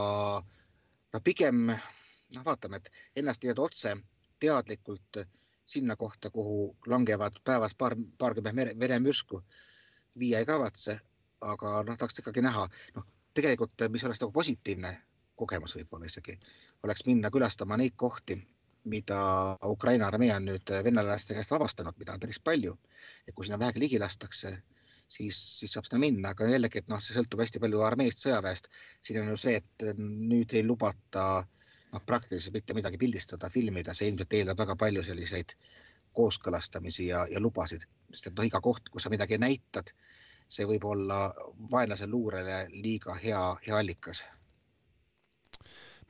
no 1.13 1.21
pigem 1.23 1.67
noh, 1.69 2.43
vaatame, 2.45 2.79
et 2.79 2.91
ennast 3.21 3.43
nii-öelda 3.43 3.65
otse 3.65 3.95
teadlikult 4.39 5.19
äh, 5.19 5.27
sinna 5.69 5.95
kohta, 5.95 6.29
kuhu 6.33 6.75
langevad 6.87 7.39
päevas 7.45 7.75
paar, 7.77 7.95
paarkümmend 8.17 8.79
veremürsku, 8.79 9.41
viia 10.19 10.39
ei 10.41 10.47
kavatse, 10.49 10.99
aga 11.41 11.73
noh, 11.87 11.97
tahaks 11.97 12.19
ikkagi 12.21 12.41
näha, 12.41 12.65
noh, 12.95 13.11
tegelikult, 13.37 13.85
mis 13.93 14.03
oleks 14.07 14.21
nagu 14.23 14.33
positiivne 14.35 14.95
kogemus 15.39 15.75
võib-olla 15.77 16.09
isegi, 16.09 16.35
oleks 16.83 17.05
minna 17.07 17.31
külastama 17.31 17.77
neid 17.79 17.95
kohti, 17.95 18.39
mida 18.89 19.19
Ukraina 19.67 20.07
armee 20.07 20.31
on 20.33 20.49
nüüd 20.49 20.73
venelaste 20.83 21.37
käest 21.37 21.53
vabastanud, 21.53 21.97
mida 21.99 22.15
on 22.15 22.19
päris 22.23 22.39
palju. 22.43 22.77
et 23.27 23.35
kui 23.35 23.45
sinna 23.45 23.59
vähegi 23.59 23.79
ligi 23.79 23.99
lastakse, 23.99 24.55
siis, 25.07 25.37
siis 25.59 25.73
saab 25.73 25.85
sinna 25.85 25.99
minna, 26.01 26.33
aga 26.33 26.49
jällegi, 26.49 26.81
et 26.81 26.89
noh, 26.89 27.01
see 27.03 27.13
sõltub 27.13 27.43
hästi 27.43 27.61
palju 27.61 27.85
armeest, 27.85 28.25
sõjaväest. 28.25 28.71
siin 29.05 29.21
on 29.21 29.31
ju 29.33 29.37
see, 29.37 29.55
et 29.61 29.87
nüüd 29.99 30.55
ei 30.57 30.65
lubata 30.65 31.25
äh, 31.37 31.58
noh, 31.93 32.05
praktiliselt 32.05 32.53
mitte 32.53 32.75
midagi 32.77 32.97
pildistada, 33.01 33.49
filmida, 33.49 33.93
see 33.93 34.09
ilmselt 34.11 34.33
eeldab 34.37 34.59
väga 34.63 34.75
palju 34.79 35.03
selliseid 35.05 35.55
kooskõlastamisi 36.15 37.09
ja, 37.09 37.25
ja 37.29 37.41
lubasid, 37.41 37.85
sest 38.11 38.31
et 38.31 38.37
noh, 38.37 38.47
iga 38.47 38.61
koht, 38.61 38.89
kus 38.89 39.05
sa 39.05 39.13
midagi 39.13 39.37
näitad, 39.41 39.93
see 40.49 40.65
võib 40.65 40.85
olla 40.89 41.27
vaenlase 41.71 42.09
luurele 42.09 42.65
liiga 42.73 43.15
hea, 43.21 43.41
hea 43.65 43.77
allikas. 43.77 44.23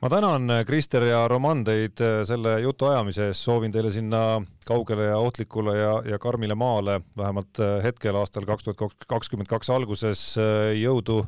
Ma 0.00 0.08
tänan, 0.08 0.48
Krister 0.64 1.04
ja 1.04 1.26
Roman, 1.28 1.60
teid 1.64 2.00
äh, 2.00 2.22
selle 2.24 2.54
jutuajamise 2.64 3.26
eest, 3.28 3.44
soovin 3.44 3.72
teile 3.72 3.90
sinna 3.92 4.40
kaugele 4.64 5.10
ja 5.10 5.18
ohtlikule 5.20 5.74
ja, 5.76 5.90
ja 6.08 6.18
karmile 6.18 6.56
maale 6.56 7.02
vähemalt 7.16 7.60
äh, 7.60 7.82
hetkel 7.84 8.16
aastal 8.16 8.48
kaks 8.48 8.64
tuhat 8.64 9.04
kakskümmend 9.06 9.50
kaks 9.50 9.68
alguses 9.70 10.22
äh, 10.40 10.72
jõudu 10.80 11.20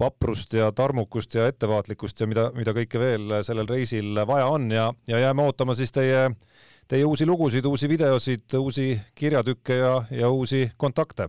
vaprust 0.00 0.52
ja 0.54 0.72
tarmukust 0.72 1.34
ja 1.34 1.48
ettevaatlikkust 1.50 2.20
ja 2.20 2.26
mida, 2.30 2.50
mida 2.54 2.74
kõike 2.76 3.00
veel 3.02 3.38
sellel 3.46 3.68
reisil 3.68 4.20
vaja 4.26 4.46
on 4.46 4.70
ja, 4.70 4.92
ja 5.08 5.18
jääme 5.24 5.42
ootama 5.42 5.74
siis 5.74 5.92
teie, 5.92 6.28
teie 6.88 7.04
uusi 7.04 7.26
lugusid, 7.26 7.66
uusi 7.66 7.88
videosid, 7.88 8.46
uusi 8.58 8.92
kirjatükke 9.14 9.80
ja, 9.80 9.94
ja 10.10 10.30
uusi 10.30 10.68
kontakte 10.76 11.28